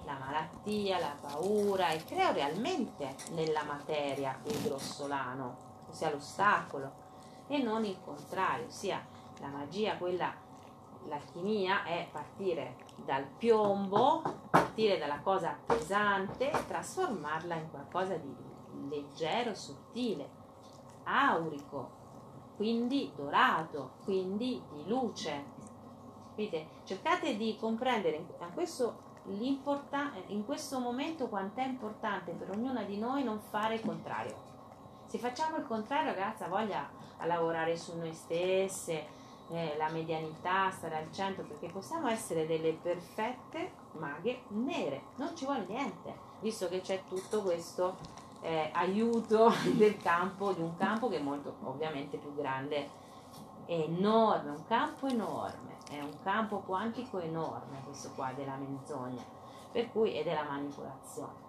la 0.04 0.16
malattia, 0.18 0.98
la 0.98 1.14
paura 1.20 1.90
e 1.90 2.02
creo 2.04 2.32
realmente 2.32 3.14
nella 3.32 3.62
materia 3.64 4.38
il 4.44 4.62
grossolano, 4.62 5.56
ossia 5.90 6.10
l'ostacolo, 6.10 6.97
e 7.48 7.62
non 7.62 7.84
il 7.84 7.98
contrario, 8.04 8.66
ossia 8.66 9.04
la 9.40 9.48
magia, 9.48 9.96
quella 9.96 10.32
l'alchimia 11.06 11.84
è 11.84 12.08
partire 12.10 12.76
dal 13.04 13.24
piombo, 13.24 14.22
partire 14.50 14.98
dalla 14.98 15.20
cosa 15.20 15.56
pesante 15.64 16.50
trasformarla 16.66 17.54
in 17.54 17.70
qualcosa 17.70 18.16
di 18.16 18.34
leggero, 18.88 19.54
sottile, 19.54 20.28
aurico, 21.04 21.96
quindi 22.56 23.12
dorato, 23.14 23.92
quindi 24.04 24.62
di 24.72 24.86
luce. 24.86 25.56
Vedete? 26.34 26.68
Cercate 26.84 27.36
di 27.36 27.56
comprendere 27.58 28.24
questo, 28.54 29.06
in 29.26 30.44
questo 30.44 30.78
momento 30.78 31.28
quanto 31.28 31.60
è 31.60 31.64
importante 31.64 32.32
per 32.32 32.50
ognuna 32.50 32.82
di 32.82 32.98
noi 32.98 33.24
non 33.24 33.40
fare 33.40 33.74
il 33.74 33.80
contrario. 33.80 34.46
Se 35.06 35.18
facciamo 35.18 35.56
il 35.56 35.66
contrario, 35.66 36.12
ragazza, 36.12 36.48
voglia 36.48 36.97
a 37.18 37.26
lavorare 37.26 37.76
su 37.76 37.96
noi 37.96 38.12
stesse, 38.12 39.16
eh, 39.50 39.74
la 39.76 39.88
medianità, 39.88 40.70
stare 40.70 40.96
al 40.96 41.12
centro, 41.12 41.44
perché 41.44 41.68
possiamo 41.68 42.08
essere 42.08 42.46
delle 42.46 42.72
perfette 42.72 43.86
maghe 43.92 44.42
nere, 44.48 45.02
non 45.16 45.34
ci 45.36 45.44
vuole 45.44 45.64
niente, 45.66 46.14
visto 46.40 46.68
che 46.68 46.80
c'è 46.80 47.02
tutto 47.08 47.42
questo 47.42 47.96
eh, 48.40 48.70
aiuto 48.72 49.52
del 49.74 49.96
campo, 49.96 50.52
di 50.52 50.60
un 50.60 50.76
campo 50.76 51.08
che 51.08 51.16
è 51.16 51.22
molto 51.22 51.56
ovviamente 51.64 52.18
più 52.18 52.34
grande, 52.34 53.06
enorme, 53.66 54.50
un 54.50 54.66
campo 54.66 55.06
enorme, 55.06 55.76
è 55.90 56.00
un 56.00 56.16
campo 56.22 56.58
quantico 56.60 57.18
enorme 57.18 57.82
questo 57.84 58.10
qua 58.14 58.32
della 58.32 58.56
menzogna, 58.56 59.22
per 59.72 59.90
cui 59.90 60.12
è 60.12 60.22
della 60.22 60.44
manipolazione. 60.44 61.46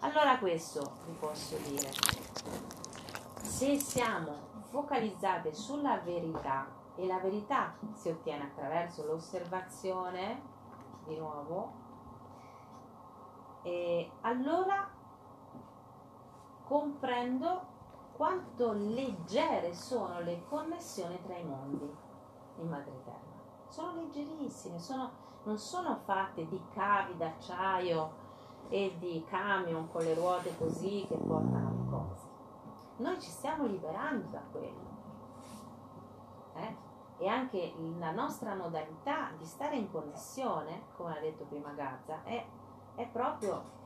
Allora 0.00 0.38
questo 0.38 0.96
vi 1.06 1.12
posso 1.18 1.56
dire, 1.66 1.90
se 3.40 3.78
siamo 3.78 4.53
focalizzate 4.74 5.54
sulla 5.54 5.98
verità, 5.98 6.66
e 6.96 7.06
la 7.06 7.20
verità 7.20 7.74
si 7.92 8.08
ottiene 8.08 8.42
attraverso 8.42 9.06
l'osservazione, 9.06 10.42
di 11.04 11.16
nuovo, 11.16 11.72
e 13.62 14.10
allora 14.22 14.90
comprendo 16.64 17.72
quanto 18.16 18.72
leggere 18.72 19.72
sono 19.74 20.18
le 20.20 20.42
connessioni 20.48 21.22
tra 21.22 21.36
i 21.36 21.44
mondi 21.44 21.88
in 22.56 22.68
madre 22.68 23.00
terra. 23.04 23.68
Sono 23.68 23.94
leggerissime, 23.94 24.80
sono, 24.80 25.10
non 25.44 25.56
sono 25.56 26.00
fatte 26.04 26.48
di 26.48 26.60
cavi 26.72 27.16
d'acciaio 27.16 28.22
e 28.68 28.96
di 28.98 29.24
camion 29.28 29.88
con 29.92 30.02
le 30.02 30.14
ruote 30.14 30.56
così 30.58 31.04
che 31.08 31.16
portano. 31.16 31.63
Noi 32.96 33.20
ci 33.20 33.30
stiamo 33.30 33.66
liberando 33.66 34.28
da 34.28 34.42
quello. 34.50 34.92
Eh? 36.54 36.92
e 37.18 37.28
anche 37.28 37.72
la 37.98 38.10
nostra 38.10 38.54
modalità 38.54 39.30
di 39.38 39.44
stare 39.44 39.76
in 39.76 39.90
connessione, 39.90 40.86
come 40.96 41.16
ha 41.16 41.20
detto 41.20 41.44
prima 41.44 41.70
Gazza, 41.70 42.22
è, 42.24 42.44
è 42.96 43.06
proprio 43.06 43.82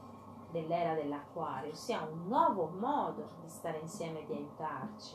dell'era 0.50 0.94
dell'acquario, 0.94 1.72
ossia 1.72 2.02
un 2.10 2.26
nuovo 2.26 2.70
modo 2.78 3.28
di 3.42 3.50
stare 3.50 3.78
insieme 3.78 4.20
e 4.20 4.26
di 4.26 4.32
aiutarci, 4.32 5.14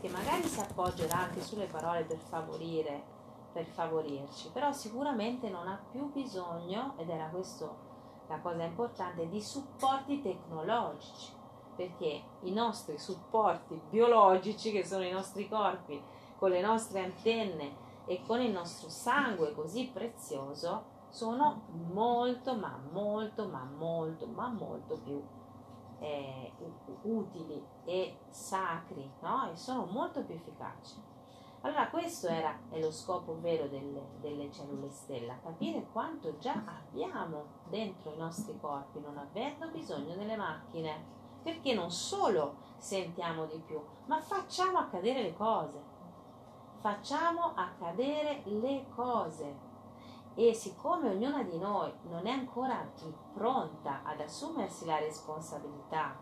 che 0.00 0.08
magari 0.08 0.44
si 0.44 0.60
appoggerà 0.60 1.18
anche 1.18 1.42
sulle 1.42 1.66
parole 1.66 2.04
per 2.04 2.18
favorire, 2.18 3.12
per 3.52 3.64
favorirci, 3.66 4.50
però 4.50 4.72
sicuramente 4.72 5.50
non 5.50 5.66
ha 5.66 5.80
più 5.90 6.10
bisogno, 6.12 6.94
ed 6.96 7.08
era 7.10 7.28
questo 7.28 7.92
la 8.28 8.38
cosa 8.38 8.62
importante, 8.62 9.28
di 9.28 9.42
supporti 9.42 10.22
tecnologici, 10.22 11.32
perché 11.76 12.22
i 12.42 12.52
nostri 12.52 12.98
supporti 12.98 13.80
biologici, 13.90 14.72
che 14.72 14.84
sono 14.84 15.04
i 15.04 15.12
nostri 15.12 15.48
corpi, 15.48 16.02
con 16.38 16.50
le 16.50 16.60
nostre 16.60 17.00
antenne 17.00 17.82
e 18.06 18.22
con 18.26 18.40
il 18.40 18.50
nostro 18.50 18.88
sangue 18.88 19.54
così 19.54 19.90
prezioso 19.92 20.92
sono 21.08 21.62
molto 21.92 22.56
ma 22.56 22.78
molto 22.90 23.48
ma 23.48 23.64
molto 23.64 24.26
ma 24.26 24.48
molto 24.48 24.98
più 25.02 25.22
eh, 26.00 26.52
utili 27.02 27.64
e 27.84 28.18
sacri 28.28 29.10
no? 29.20 29.50
e 29.50 29.56
sono 29.56 29.86
molto 29.86 30.22
più 30.24 30.34
efficaci 30.34 31.00
allora 31.62 31.88
questo 31.88 32.26
era 32.26 32.58
è 32.68 32.78
lo 32.78 32.90
scopo 32.90 33.40
vero 33.40 33.68
delle, 33.68 34.02
delle 34.20 34.50
cellule 34.50 34.90
stella 34.90 35.38
capire 35.40 35.86
quanto 35.92 36.36
già 36.36 36.62
abbiamo 36.66 37.44
dentro 37.68 38.12
i 38.12 38.18
nostri 38.18 38.58
corpi 38.60 39.00
non 39.00 39.16
avendo 39.16 39.68
bisogno 39.68 40.14
delle 40.14 40.36
macchine 40.36 41.22
perché 41.44 41.74
non 41.74 41.92
solo 41.92 42.56
sentiamo 42.78 43.44
di 43.44 43.58
più 43.64 43.80
ma 44.06 44.20
facciamo 44.20 44.78
accadere 44.78 45.22
le 45.22 45.34
cose. 45.34 45.92
Facciamo 46.80 47.52
accadere 47.54 48.42
le 48.44 48.84
cose. 48.94 49.72
E 50.34 50.52
siccome 50.52 51.10
ognuna 51.10 51.42
di 51.42 51.56
noi 51.58 51.92
non 52.08 52.26
è 52.26 52.30
ancora 52.30 52.86
pronta 53.32 54.02
ad 54.04 54.20
assumersi 54.20 54.84
la 54.84 54.98
responsabilità 54.98 56.16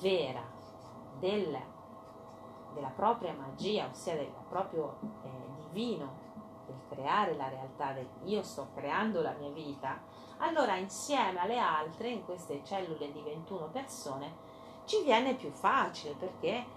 vera 0.00 0.42
del, 1.18 1.56
della 2.74 2.88
propria 2.88 3.34
magia, 3.34 3.88
ossia 3.90 4.14
del 4.14 4.32
proprio 4.48 4.96
eh, 5.22 5.28
divino, 5.66 6.26
del 6.66 6.80
creare 6.88 7.36
la 7.36 7.48
realtà 7.48 7.92
del 7.92 8.08
io 8.24 8.42
sto 8.42 8.68
creando 8.74 9.20
la 9.20 9.34
mia 9.38 9.50
vita, 9.50 10.00
allora 10.38 10.76
insieme 10.76 11.40
alle 11.40 11.58
altre, 11.58 12.08
in 12.08 12.24
queste 12.24 12.62
cellule 12.64 13.12
di 13.12 13.20
21 13.20 13.68
persone, 13.70 14.46
ci 14.84 15.02
viene 15.02 15.34
più 15.34 15.50
facile 15.50 16.14
perché 16.14 16.76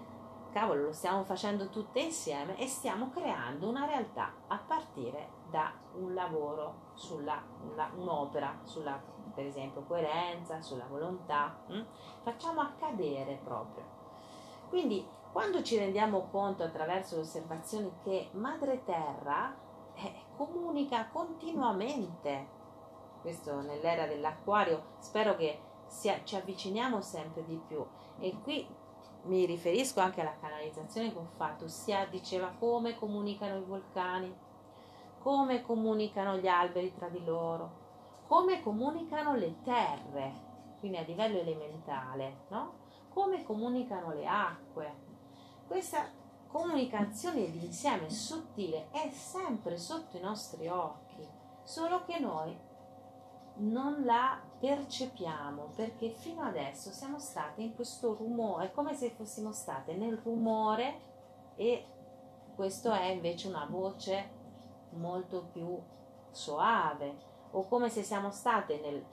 cavolo, 0.52 0.84
lo 0.84 0.92
stiamo 0.92 1.24
facendo 1.24 1.68
tutte 1.70 2.00
insieme 2.00 2.56
e 2.58 2.66
stiamo 2.66 3.10
creando 3.10 3.68
una 3.68 3.86
realtà 3.86 4.32
a 4.48 4.58
partire 4.58 5.40
da 5.50 5.72
un 5.94 6.14
lavoro 6.14 6.90
sulla 6.94 7.42
una, 7.70 7.90
un'opera, 7.96 8.58
sulla 8.64 9.00
per 9.34 9.46
esempio 9.46 9.82
coerenza, 9.82 10.60
sulla 10.60 10.86
volontà, 10.86 11.56
hm? 11.66 11.80
facciamo 12.22 12.60
accadere 12.60 13.40
proprio. 13.42 13.84
Quindi 14.68 15.06
quando 15.32 15.62
ci 15.62 15.78
rendiamo 15.78 16.28
conto 16.30 16.62
attraverso 16.62 17.16
le 17.16 17.22
osservazioni 17.22 17.90
che 18.02 18.28
Madre 18.32 18.84
Terra 18.84 19.54
eh, 19.94 20.24
comunica 20.36 21.08
continuamente, 21.10 22.60
questo 23.22 23.62
nell'era 23.62 24.06
dell'acquario, 24.06 24.96
spero 24.98 25.36
che 25.36 25.58
sia, 25.86 26.22
ci 26.24 26.36
avviciniamo 26.36 27.00
sempre 27.00 27.44
di 27.44 27.58
più 27.66 27.84
e 28.18 28.38
qui 28.42 28.66
mi 29.24 29.46
riferisco 29.46 30.00
anche 30.00 30.20
alla 30.20 30.36
canalizzazione 30.40 31.12
che 31.12 31.18
ho 31.18 31.28
fatto, 31.36 31.64
ossia 31.64 32.06
diceva 32.06 32.52
come 32.58 32.96
comunicano 32.96 33.58
i 33.58 33.64
vulcani, 33.64 34.34
come 35.20 35.62
comunicano 35.62 36.36
gli 36.36 36.48
alberi 36.48 36.92
tra 36.92 37.08
di 37.08 37.24
loro, 37.24 37.80
come 38.26 38.60
comunicano 38.60 39.36
le 39.36 39.62
terre, 39.62 40.50
quindi 40.80 40.98
a 40.98 41.02
livello 41.02 41.38
elementale, 41.38 42.44
no? 42.48 42.80
come 43.10 43.44
comunicano 43.44 44.12
le 44.12 44.26
acque. 44.26 45.10
Questa 45.68 46.04
comunicazione 46.48 47.50
d'insieme 47.50 48.10
sottile 48.10 48.90
è 48.90 49.08
sempre 49.10 49.76
sotto 49.76 50.16
i 50.16 50.20
nostri 50.20 50.66
occhi, 50.66 51.26
solo 51.62 52.02
che 52.04 52.18
noi 52.18 52.58
non 53.56 54.04
la 54.04 54.40
percepiamo 54.58 55.72
perché 55.74 56.10
fino 56.10 56.42
adesso 56.42 56.90
siamo 56.90 57.18
state 57.18 57.62
in 57.62 57.74
questo 57.74 58.14
rumore, 58.14 58.66
è 58.66 58.72
come 58.72 58.94
se 58.94 59.10
fossimo 59.10 59.52
state 59.52 59.94
nel 59.94 60.16
rumore 60.16 61.10
e 61.56 61.84
questo 62.54 62.92
è 62.92 63.06
invece 63.06 63.48
una 63.48 63.66
voce 63.68 64.40
molto 64.90 65.48
più 65.52 65.78
soave 66.30 67.30
o 67.50 67.66
come 67.66 67.88
se 67.88 68.02
siamo 68.02 68.30
state 68.30 68.80
nel 68.80 69.04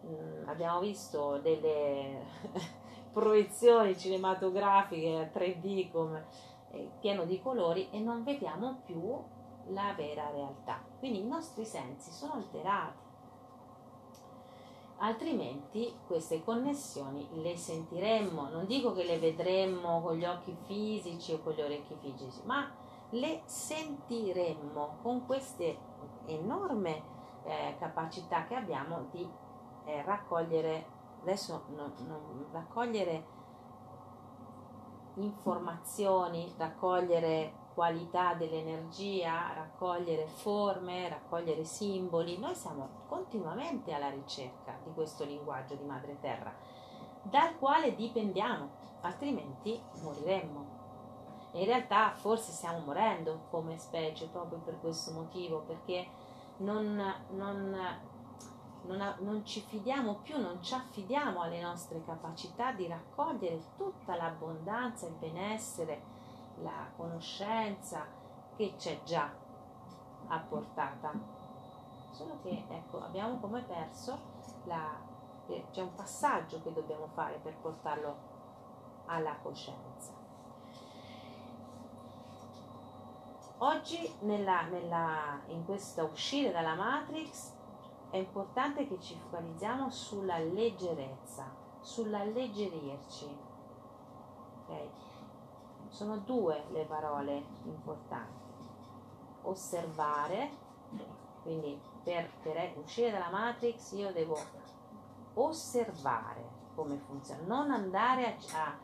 mh, 0.00 0.48
abbiamo 0.48 0.80
visto 0.80 1.38
delle 1.38 2.24
proiezioni 3.12 3.96
cinematografiche 3.96 5.30
3D 5.32 5.90
come 5.90 6.26
eh, 6.70 6.90
pieno 7.00 7.24
di 7.24 7.40
colori 7.40 7.88
e 7.90 8.00
non 8.00 8.22
vediamo 8.22 8.80
più 8.84 9.22
la 9.68 9.94
vera 9.96 10.30
realtà. 10.30 10.80
Quindi 10.98 11.20
i 11.20 11.26
nostri 11.26 11.64
sensi 11.64 12.12
sono 12.12 12.34
alterati 12.34 13.05
altrimenti 14.98 15.94
queste 16.06 16.42
connessioni 16.42 17.28
le 17.42 17.56
sentiremmo, 17.56 18.48
non 18.48 18.66
dico 18.66 18.92
che 18.92 19.04
le 19.04 19.18
vedremmo 19.18 20.00
con 20.00 20.16
gli 20.16 20.24
occhi 20.24 20.56
fisici 20.66 21.32
o 21.32 21.40
con 21.40 21.52
gli 21.52 21.60
orecchi 21.60 21.96
fisici, 22.00 22.40
ma 22.44 22.70
le 23.10 23.42
sentiremmo 23.44 24.98
con 25.02 25.26
queste 25.26 25.78
enorme 26.26 27.02
eh, 27.44 27.76
capacità 27.78 28.44
che 28.44 28.54
abbiamo 28.54 29.06
di 29.10 29.28
eh, 29.84 30.02
raccogliere, 30.02 30.86
adesso 31.22 31.64
no, 31.74 31.92
no, 32.06 32.46
raccogliere 32.52 33.34
informazioni, 35.14 36.52
raccogliere 36.56 37.64
qualità 37.76 38.32
dell'energia, 38.32 39.52
raccogliere 39.52 40.26
forme, 40.26 41.10
raccogliere 41.10 41.62
simboli. 41.64 42.38
Noi 42.38 42.54
siamo 42.54 42.88
continuamente 43.06 43.92
alla 43.92 44.08
ricerca 44.08 44.78
di 44.82 44.90
questo 44.94 45.24
linguaggio 45.24 45.74
di 45.74 45.84
Madre 45.84 46.18
Terra, 46.18 46.54
dal 47.20 47.58
quale 47.58 47.94
dipendiamo, 47.94 48.70
altrimenti 49.02 49.78
moriremmo. 50.00 50.74
In 51.52 51.66
realtà 51.66 52.14
forse 52.14 52.52
stiamo 52.52 52.78
morendo 52.78 53.42
come 53.50 53.76
specie 53.76 54.26
proprio 54.28 54.58
per 54.60 54.80
questo 54.80 55.12
motivo, 55.12 55.60
perché 55.66 56.08
non, 56.58 56.96
non, 57.32 57.76
non, 58.84 59.14
non 59.18 59.44
ci 59.44 59.60
fidiamo 59.60 60.20
più, 60.22 60.40
non 60.40 60.62
ci 60.62 60.72
affidiamo 60.72 61.42
alle 61.42 61.60
nostre 61.60 62.02
capacità 62.06 62.72
di 62.72 62.86
raccogliere 62.86 63.60
tutta 63.76 64.16
l'abbondanza, 64.16 65.06
il 65.06 65.16
benessere, 65.16 66.15
la 66.62 66.90
conoscenza 66.96 68.06
che 68.56 68.74
c'è 68.76 69.02
già 69.02 69.30
a 70.28 70.38
portata. 70.40 71.12
Solo 72.10 72.38
che 72.42 72.64
ecco, 72.68 73.02
abbiamo 73.02 73.38
come 73.38 73.62
perso 73.62 74.18
la, 74.64 74.98
c'è 75.70 75.82
un 75.82 75.94
passaggio 75.94 76.62
che 76.62 76.72
dobbiamo 76.72 77.08
fare 77.08 77.38
per 77.42 77.54
portarlo 77.56 78.16
alla 79.06 79.36
coscienza. 79.42 80.12
Oggi 83.58 84.14
nella, 84.20 84.62
nella, 84.62 85.40
in 85.46 85.64
questa 85.64 86.04
uscita 86.04 86.50
dalla 86.50 86.74
Matrix 86.74 87.54
è 88.10 88.18
importante 88.18 88.86
che 88.86 89.00
ci 89.00 89.18
focalizziamo 89.18 89.90
sulla 89.90 90.38
leggerezza, 90.38 91.50
sull'alleggerirci. 91.80 93.38
Okay? 94.64 94.90
Sono 95.88 96.18
due 96.18 96.64
le 96.70 96.84
parole 96.84 97.44
importanti. 97.64 98.44
Osservare, 99.42 100.50
quindi 101.42 101.80
per, 102.02 102.28
per 102.42 102.74
uscire 102.82 103.10
dalla 103.10 103.30
Matrix 103.30 103.92
io 103.92 104.12
devo 104.12 104.36
osservare 105.34 106.54
come 106.74 106.98
funziona, 106.98 107.42
non 107.46 107.70
andare 107.70 108.36
a, 108.52 108.76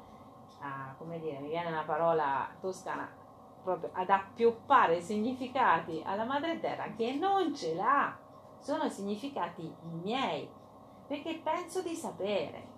a, 0.60 0.88
a 0.88 0.94
come 0.96 1.18
dire, 1.20 1.38
mi 1.40 1.48
viene 1.48 1.68
una 1.68 1.84
parola 1.84 2.48
toscana, 2.60 3.08
proprio 3.62 3.90
ad 3.92 4.08
appioppare 4.08 5.00
significati 5.00 6.02
alla 6.04 6.24
madre 6.24 6.58
terra 6.58 6.84
che 6.96 7.14
non 7.14 7.54
ce 7.54 7.74
l'ha, 7.74 8.16
sono 8.58 8.88
significati 8.88 9.72
miei, 10.02 10.48
perché 11.06 11.40
penso 11.42 11.82
di 11.82 11.94
sapere. 11.94 12.70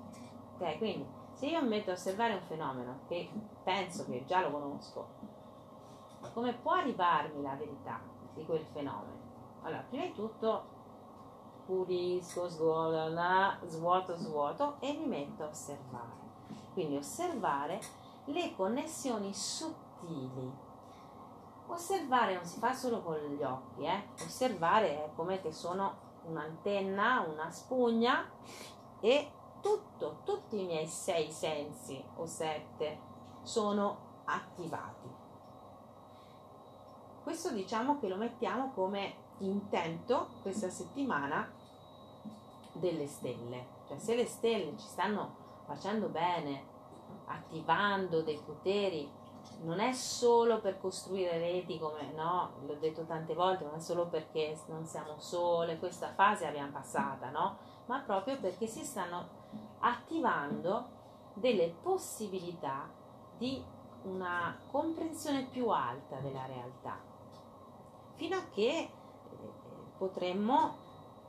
Ok, 0.59 0.79
quindi 0.79 1.07
se 1.35 1.47
io 1.47 1.63
mi 1.63 1.69
metto 1.69 1.91
a 1.91 1.95
osservare 1.95 2.35
un 2.35 2.43
fenomeno 2.43 3.01
che 3.07 3.31
penso 3.63 4.05
che 4.07 4.25
già 4.25 4.41
lo 4.41 4.51
conosco, 4.51 5.09
come 6.33 6.55
può 6.55 6.73
arrivarmi 6.73 7.43
la 7.43 7.55
verità 7.55 8.01
di 8.35 8.45
quel 8.45 8.65
fenomeno? 8.65 9.23
Allora, 9.63 9.85
prima 9.89 10.05
di 10.05 10.13
tutto 10.13 10.73
pulisco, 11.67 12.49
svuoto, 12.49 14.17
svuoto 14.17 14.77
e 14.81 14.93
mi 14.95 15.07
metto 15.07 15.45
a 15.45 15.49
osservare. 15.49 16.23
Quindi 16.73 16.97
osservare 16.97 17.81
le 18.27 18.55
connessioni 18.57 19.33
sottili 19.33 20.73
Osservare 21.67 22.35
non 22.35 22.45
si 22.45 22.59
fa 22.59 22.75
solo 22.75 23.01
con 23.01 23.17
gli 23.17 23.43
occhi, 23.43 23.85
eh? 23.85 24.09
osservare 24.23 25.05
è 25.05 25.11
come 25.15 25.41
che 25.41 25.51
sono 25.51 26.03
un'antenna, 26.25 27.27
una 27.27 27.51
spugna 27.51 28.31
e 29.01 29.31
tutto, 29.65 30.19
tutti 30.25 30.61
i 30.61 30.67
miei 30.67 30.87
sei 30.87 31.33
sensi 31.33 32.05
o 32.17 32.27
sette 32.27 33.01
sono 33.41 34.21
attivati. 34.27 35.09
Questo 37.23 37.51
diciamo 37.51 37.99
che 37.99 38.09
lo 38.09 38.17
mettiamo 38.17 38.73
come 38.75 39.15
intento 39.39 40.29
questa 40.43 40.69
settimana 40.69 41.51
delle 42.73 43.07
stelle. 43.07 43.67
Cioè 43.89 43.97
se 43.97 44.15
le 44.15 44.27
stelle 44.27 44.77
ci 44.77 44.87
stanno 44.87 45.63
facendo 45.65 46.09
bene, 46.09 46.67
attivando 47.25 48.21
dei 48.21 48.39
poteri 48.45 49.11
non 49.63 49.81
è 49.81 49.93
solo 49.93 50.61
per 50.61 50.81
costruire 50.81 51.39
reti 51.39 51.79
come 51.79 52.13
no, 52.15 52.53
l'ho 52.67 52.75
detto 52.75 53.05
tante 53.05 53.35
volte, 53.35 53.65
non 53.65 53.75
è 53.77 53.81
solo 53.81 54.07
perché 54.07 54.59
non 54.67 54.85
siamo 54.85 55.19
sole, 55.19 55.79
questa 55.79 56.13
fase 56.13 56.47
abbiamo 56.47 56.73
passata, 56.73 57.31
no? 57.31 57.57
Ma 57.87 58.01
proprio 58.01 58.39
perché 58.39 58.67
si 58.67 58.85
stanno 58.85 59.29
attivando 59.81 60.87
delle 61.35 61.75
possibilità 61.83 62.89
di 63.37 63.63
una 64.05 64.57
comprensione 64.71 65.45
più 65.45 65.69
alta 65.69 66.17
della 66.17 66.47
realtà, 66.47 66.99
fino 68.15 68.37
a 68.37 68.45
che 68.53 68.69
eh, 68.79 68.91
potremmo, 69.97 70.83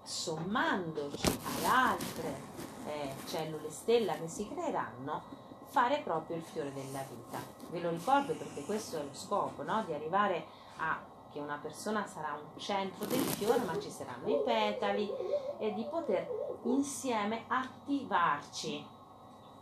sommandoci 0.04 1.28
ad 1.28 1.64
altre 1.64 2.42
eh, 2.86 3.14
cellule 3.26 3.72
stella 3.72 4.14
che 4.14 4.28
si 4.28 4.48
creeranno, 4.48 5.22
fare 5.68 6.02
proprio 6.02 6.38
il 6.38 6.44
fiore 6.44 6.72
della 6.74 7.04
vita. 7.10 7.65
Ve 7.70 7.80
lo 7.80 7.90
ricordo 7.90 8.34
perché 8.34 8.64
questo 8.64 8.98
è 8.98 9.04
lo 9.04 9.14
scopo, 9.14 9.64
no? 9.64 9.84
di 9.86 9.94
arrivare 9.94 10.46
a 10.78 11.00
che 11.32 11.40
una 11.40 11.60
persona 11.62 12.06
sarà 12.06 12.34
un 12.34 12.60
centro 12.60 13.06
del 13.06 13.20
fiore, 13.20 13.60
ma 13.66 13.78
ci 13.80 13.92
saranno 13.92 14.30
i 14.30 14.42
petali 14.44 15.12
e 15.58 15.74
di 15.74 15.84
poter 15.84 16.60
insieme 16.64 17.44
attivarci. 17.48 18.86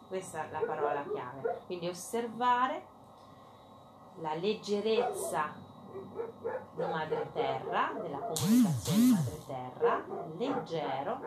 Questa 0.08 0.46
è 0.46 0.52
la 0.52 0.60
parola 0.60 1.04
chiave. 1.12 1.62
Quindi 1.66 1.88
osservare 1.88 2.86
la 4.22 4.36
leggerezza 4.36 5.63
di 5.94 6.82
madre 6.82 7.30
terra, 7.34 7.92
della 8.02 8.18
comunicazione 8.18 9.12
madre 9.12 9.46
terra, 9.46 10.04
leggero 10.38 11.20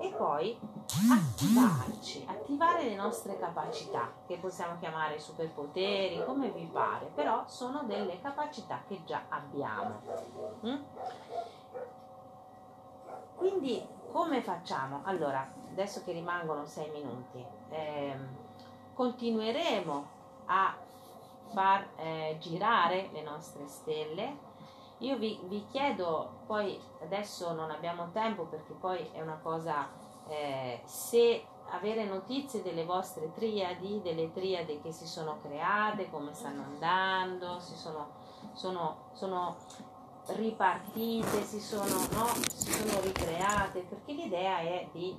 e 0.00 0.14
poi 0.16 0.58
attivarci, 1.10 2.24
attivare 2.26 2.84
le 2.84 2.96
nostre 2.96 3.38
capacità 3.38 4.10
che 4.26 4.38
possiamo 4.38 4.78
chiamare 4.78 5.18
superpoteri, 5.18 6.24
come 6.24 6.50
vi 6.50 6.64
pare, 6.72 7.10
però 7.14 7.44
sono 7.46 7.82
delle 7.84 8.20
capacità 8.20 8.80
che 8.88 9.02
già 9.04 9.22
abbiamo. 9.28 10.00
Mm? 10.66 10.76
Quindi 13.36 13.86
come 14.10 14.42
facciamo? 14.42 15.00
Allora, 15.04 15.46
adesso 15.70 16.02
che 16.04 16.12
rimangono 16.12 16.66
sei 16.66 16.88
minuti, 16.90 17.44
ehm, 17.70 18.28
continueremo 18.94 20.06
a 20.46 20.76
far 21.54 21.88
eh, 21.96 22.36
girare 22.40 23.08
le 23.12 23.22
nostre 23.22 23.66
stelle. 23.68 24.52
Io 24.98 25.16
vi, 25.16 25.38
vi, 25.44 25.64
chiedo, 25.70 26.42
poi 26.46 26.78
adesso 27.02 27.52
non 27.52 27.70
abbiamo 27.70 28.10
tempo 28.12 28.44
perché 28.44 28.72
poi 28.74 29.08
è 29.12 29.20
una 29.20 29.38
cosa, 29.42 29.88
eh, 30.28 30.82
se 30.84 31.46
avere 31.70 32.04
notizie 32.04 32.62
delle 32.62 32.84
vostre 32.84 33.32
triadi, 33.32 34.00
delle 34.02 34.30
triadi 34.32 34.80
che 34.80 34.92
si 34.92 35.06
sono 35.06 35.38
create, 35.40 36.10
come 36.10 36.34
stanno 36.34 36.62
andando, 36.62 37.58
si 37.60 37.74
sono, 37.74 38.10
sono, 38.52 39.10
sono 39.12 39.56
ripartite, 40.26 41.42
si 41.42 41.60
sono, 41.60 41.84
no, 41.84 42.26
si 42.48 42.70
sono 42.70 43.00
ricreate, 43.00 43.80
perché 43.80 44.12
l'idea 44.12 44.58
è 44.58 44.88
di 44.92 45.16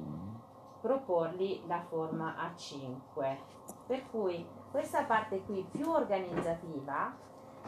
proporgli 0.81 1.63
la 1.67 1.81
forma 1.81 2.37
a 2.37 2.55
5. 2.55 3.39
Per 3.87 4.09
cui 4.09 4.47
questa 4.75 5.03
parte 5.03 5.41
qui 5.45 5.65
più 5.71 5.89
organizzativa, 5.89 7.17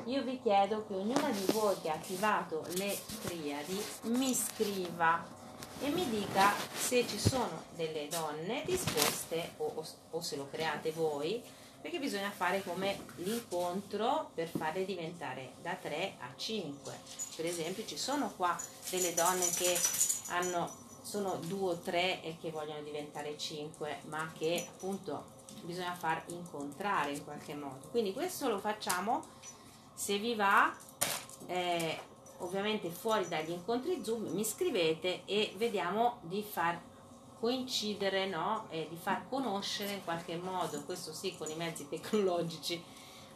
io 0.04 0.24
vi 0.24 0.41
chiedo 0.41 0.86
che 0.86 0.93
ognuna 0.93 1.30
di 1.30 1.46
voi 1.54 1.80
che 1.80 1.89
ha 1.89 1.93
attivato 1.93 2.65
le 2.76 3.00
triadi 3.22 3.82
mi 4.02 4.34
scriva 4.34 5.26
e 5.80 5.88
mi 5.88 6.06
dica 6.10 6.52
se 6.52 7.08
ci 7.08 7.17
sono 7.17 7.63
delle 7.76 8.10
donne 8.10 8.62
disposte 8.65 9.54
o, 9.56 9.72
o, 9.76 9.86
o 10.12 10.22
se 10.22 10.36
lo 10.36 10.50
create 10.52 10.91
voi 10.91 11.41
perché 11.82 11.98
bisogna 11.98 12.30
fare 12.30 12.62
come 12.62 13.00
l'incontro 13.15 14.32
per 14.34 14.50
farle 14.50 14.84
diventare 14.84 15.54
da 15.62 15.76
3 15.76 16.15
a 16.20 16.34
5 16.36 16.93
per 17.38 17.46
esempio 17.46 17.86
ci 17.86 17.98
sono 17.98 18.34
qua 18.36 18.54
delle 18.89 19.13
donne 19.13 19.48
che 19.56 19.80
hanno, 20.32 20.70
sono 21.04 21.36
2 21.36 21.70
o 21.70 21.78
3 21.78 22.22
e 22.22 22.36
che 22.41 22.52
vogliono 22.52 22.82
diventare 22.82 23.38
5 23.38 24.00
ma 24.10 24.30
che 24.38 24.67
appunto 24.67 25.37
bisogna 25.63 25.93
far 25.93 26.24
incontrare 26.28 27.12
in 27.12 27.24
qualche 27.24 27.56
modo. 27.56 27.88
Quindi 27.89 28.13
questo 28.13 28.48
lo 28.50 28.60
facciamo 28.60 29.26
se 29.93 30.17
vi 30.20 30.36
va, 30.36 30.74
eh, 31.48 32.00
ovviamente 32.39 32.89
fuori 32.89 33.28
dagli 33.28 33.51
incontri 33.51 34.03
Zoom, 34.03 34.28
mi 34.28 34.43
scrivete 34.43 35.24
e 35.26 35.53
vediamo 35.58 36.20
di 36.22 36.43
far 36.43 36.80
coincidere, 37.39 38.28
no? 38.28 38.66
E 38.70 38.88
di 38.89 38.95
far 38.95 39.28
conoscere 39.28 39.93
in 39.93 40.03
qualche 40.03 40.36
modo, 40.38 40.84
questo 40.84 41.14
sì 41.14 41.36
con 41.36 41.49
i 41.49 41.55
mezzi 41.55 41.88
tecnologici, 41.89 42.84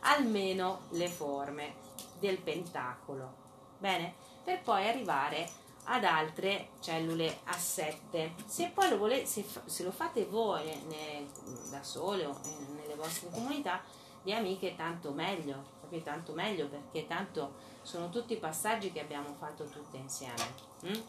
almeno 0.01 0.81
le 0.91 1.07
forme 1.07 1.73
del 2.19 2.37
pentacolo. 2.37 3.39
Bene? 3.77 4.13
Per 4.43 4.61
poi 4.61 4.87
arrivare 4.87 5.49
ad 5.85 6.03
altre 6.03 6.69
cellule 6.79 7.39
a 7.45 7.53
7. 7.53 8.35
Se 8.45 8.71
poi 8.73 8.89
lo, 8.89 8.97
volete, 8.97 9.25
se, 9.25 9.45
se 9.65 9.83
lo 9.83 9.91
fate 9.91 10.25
voi 10.25 10.63
ne, 10.87 11.27
da 11.69 11.83
sole 11.83 12.25
o 12.25 12.39
nelle 12.75 12.95
vostre 12.95 13.29
comunità 13.29 13.81
di 14.21 14.33
amiche, 14.33 14.75
tanto 14.75 15.11
meglio, 15.11 15.63
capite? 15.81 16.03
Tanto 16.03 16.33
meglio 16.33 16.67
perché 16.67 17.07
tanto 17.07 17.53
sono 17.81 18.09
tutti 18.09 18.35
passaggi 18.37 18.91
che 18.91 19.01
abbiamo 19.01 19.33
fatto 19.37 19.65
tutte 19.65 19.97
insieme. 19.97 20.53
Mm? 20.85 21.01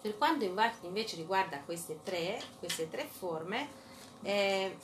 Per 0.00 0.18
quanto 0.18 0.44
invece 0.82 1.16
riguarda 1.16 1.60
queste 1.60 2.00
tre, 2.02 2.42
queste 2.58 2.90
tre 2.90 3.06
forme, 3.06 3.68
eh, 4.22 4.76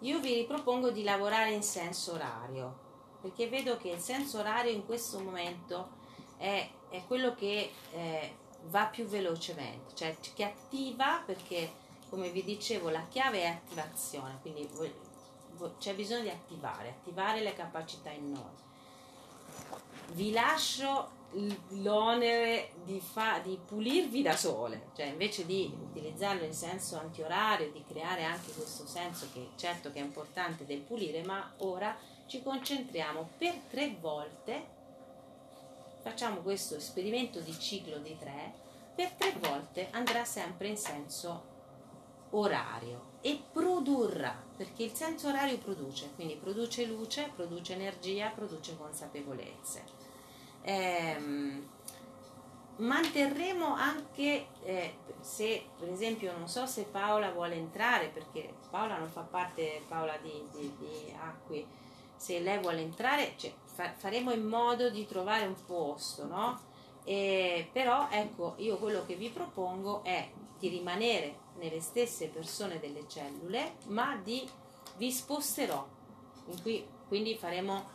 io 0.00 0.20
vi 0.20 0.34
ripropongo 0.34 0.90
di 0.90 1.02
lavorare 1.02 1.52
in 1.52 1.62
senso 1.62 2.12
orario, 2.12 2.86
perché 3.20 3.48
vedo 3.48 3.76
che 3.76 3.90
il 3.90 3.98
senso 3.98 4.38
orario 4.38 4.70
in 4.70 4.86
questo 4.86 5.18
momento 5.18 5.96
è, 6.38 6.68
è 6.88 7.02
quello 7.06 7.34
che 7.34 7.72
eh, 7.92 8.34
va 8.68 8.86
più 8.86 9.04
velocemente, 9.04 9.94
cioè 9.94 10.16
che 10.34 10.44
attiva 10.44 11.22
perché 11.24 11.86
come 12.08 12.30
vi 12.30 12.42
dicevo 12.42 12.88
la 12.88 13.06
chiave 13.08 13.42
è 13.42 13.46
attivazione, 13.46 14.38
quindi 14.40 14.68
c'è 15.78 15.94
bisogno 15.94 16.22
di 16.22 16.30
attivare, 16.30 16.88
attivare 16.88 17.42
le 17.42 17.52
capacità 17.54 18.10
in 18.10 18.32
noi. 18.32 18.66
Vi 20.12 20.30
lascio 20.32 21.16
l'onere 21.82 22.70
di, 22.84 23.00
fa, 23.00 23.38
di 23.40 23.58
pulirvi 23.62 24.22
da 24.22 24.34
sole, 24.34 24.88
cioè 24.96 25.06
invece 25.06 25.44
di 25.44 25.70
utilizzarlo 25.90 26.44
in 26.44 26.54
senso 26.54 26.98
antiorario, 26.98 27.70
di 27.70 27.84
creare 27.86 28.24
anche 28.24 28.52
questo 28.52 28.86
senso 28.86 29.28
che 29.32 29.50
certo 29.56 29.92
che 29.92 29.98
è 29.98 30.02
importante 30.02 30.64
del 30.64 30.80
pulire, 30.80 31.22
ma 31.24 31.52
ora 31.58 31.94
ci 32.26 32.42
concentriamo 32.42 33.30
per 33.36 33.54
tre 33.68 33.94
volte, 34.00 34.76
facciamo 36.08 36.40
questo 36.40 36.76
esperimento 36.76 37.38
di 37.40 37.52
ciclo 37.58 37.98
di 37.98 38.16
tre, 38.16 38.54
per 38.94 39.10
tre 39.12 39.34
volte 39.40 39.88
andrà 39.90 40.24
sempre 40.24 40.68
in 40.68 40.76
senso 40.78 41.56
orario 42.30 43.16
e 43.20 43.38
produrrà, 43.52 44.42
perché 44.56 44.84
il 44.84 44.92
senso 44.92 45.28
orario 45.28 45.58
produce, 45.58 46.10
quindi 46.14 46.36
produce 46.36 46.86
luce, 46.86 47.30
produce 47.34 47.74
energia, 47.74 48.30
produce 48.30 48.76
consapevolezze. 48.76 49.84
Ehm, 50.62 51.68
manterremo 52.76 53.74
anche, 53.74 54.46
eh, 54.62 54.96
se 55.20 55.66
per 55.78 55.90
esempio 55.90 56.32
non 56.36 56.48
so 56.48 56.64
se 56.66 56.84
Paola 56.84 57.30
vuole 57.32 57.54
entrare, 57.54 58.08
perché 58.08 58.54
Paola 58.70 58.96
non 58.96 59.08
fa 59.08 59.22
parte, 59.22 59.82
Paola 59.86 60.16
di, 60.22 60.32
di, 60.52 60.74
di 60.78 61.14
Acqui, 61.20 61.66
se 62.16 62.40
lei 62.40 62.58
vuole 62.58 62.80
entrare, 62.80 63.34
cioè, 63.36 63.52
fa, 63.78 63.92
faremo 63.92 64.32
in 64.32 64.44
modo 64.44 64.90
di 64.90 65.06
trovare 65.06 65.46
un 65.46 65.54
posto, 65.64 66.26
no? 66.26 66.60
E, 67.04 67.70
però 67.72 68.08
ecco, 68.10 68.54
io 68.58 68.76
quello 68.78 69.06
che 69.06 69.14
vi 69.14 69.30
propongo 69.30 70.02
è 70.02 70.28
di 70.58 70.68
rimanere 70.68 71.46
nelle 71.58 71.80
stesse 71.80 72.26
persone 72.26 72.80
delle 72.80 73.06
cellule, 73.06 73.76
ma 73.86 74.16
di, 74.16 74.46
vi 74.96 75.12
sposterò. 75.12 75.86
Qui, 76.60 76.84
quindi 77.06 77.36
faremo, 77.36 77.88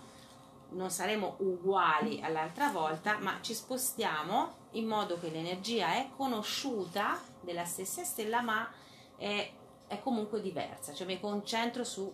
non 0.69 0.89
saremo 0.89 1.35
uguali 1.39 2.21
all'altra 2.21 2.69
volta, 2.69 3.17
ma 3.19 3.39
ci 3.41 3.53
spostiamo 3.53 4.61
in 4.71 4.87
modo 4.87 5.19
che 5.19 5.29
l'energia 5.29 5.95
è 5.95 6.09
conosciuta 6.15 7.19
della 7.41 7.65
stessa 7.65 8.03
stella, 8.03 8.41
ma 8.41 8.71
è, 9.17 9.51
è 9.87 9.99
comunque 10.01 10.41
diversa, 10.41 10.93
cioè 10.93 11.05
mi 11.05 11.19
concentro 11.19 11.83
su 11.83 12.11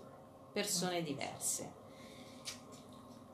persone 0.51 1.03
diverse. 1.03 1.78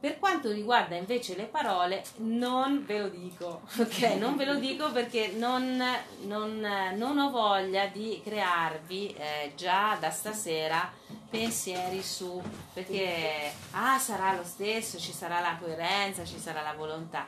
Per 0.06 0.20
quanto 0.20 0.52
riguarda 0.52 0.96
invece 0.96 1.36
le 1.36 1.46
parole, 1.46 2.04
non 2.18 2.86
ve 2.86 3.00
lo 3.00 3.10
dico, 3.10 3.62
ok? 3.80 4.02
Non 4.20 4.36
ve 4.36 4.46
lo 4.46 4.54
dico 4.54 4.92
perché 4.92 5.30
non, 5.30 5.82
non, 6.26 6.60
non 6.94 7.18
ho 7.18 7.32
voglia 7.32 7.88
di 7.88 8.22
crearvi 8.24 9.16
eh, 9.16 9.54
già 9.56 9.98
da 10.00 10.12
stasera 10.12 10.94
pensieri 11.28 12.04
su, 12.04 12.40
perché 12.72 13.52
ah, 13.72 13.98
sarà 13.98 14.36
lo 14.36 14.44
stesso, 14.44 15.00
ci 15.00 15.12
sarà 15.12 15.40
la 15.40 15.58
coerenza, 15.60 16.24
ci 16.24 16.38
sarà 16.38 16.62
la 16.62 16.74
volontà. 16.74 17.28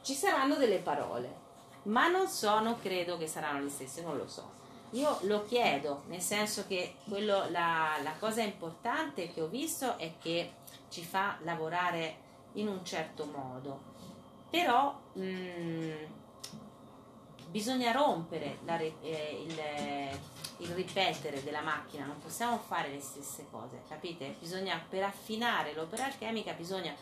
Ci 0.00 0.14
saranno 0.14 0.54
delle 0.54 0.78
parole, 0.78 1.30
ma 1.82 2.08
non 2.08 2.28
so, 2.28 2.60
non 2.60 2.80
credo 2.80 3.18
che 3.18 3.26
saranno 3.26 3.64
le 3.64 3.68
stesse, 3.68 4.00
non 4.00 4.16
lo 4.16 4.26
so. 4.26 4.59
Io 4.92 5.18
lo 5.22 5.44
chiedo, 5.44 6.02
nel 6.08 6.20
senso 6.20 6.66
che 6.66 6.96
quello, 7.08 7.48
la, 7.50 7.96
la 8.02 8.12
cosa 8.18 8.42
importante 8.42 9.30
che 9.30 9.40
ho 9.40 9.46
visto 9.46 9.96
è 9.98 10.14
che 10.18 10.54
ci 10.88 11.04
fa 11.04 11.36
lavorare 11.42 12.28
in 12.54 12.66
un 12.66 12.84
certo 12.84 13.26
modo, 13.26 13.80
però 14.50 14.98
mh, 15.12 15.22
mm, 15.22 15.92
bisogna 17.50 17.92
rompere 17.92 18.58
la, 18.64 18.78
eh, 18.78 19.44
il, 19.46 20.66
il, 20.66 20.74
ripetere 20.74 21.42
della 21.42 21.62
macchina, 21.62 22.04
non 22.04 22.18
possiamo 22.18 22.58
fare 22.58 22.90
le 22.90 23.00
stesse 23.00 23.46
cose, 23.50 23.82
capite? 23.88 24.36
Bisogna, 24.40 24.84
per 24.88 25.04
affinare 25.04 25.72
l'opera 25.72 26.06
alchemica 26.06 26.52
bisogna 26.52 26.94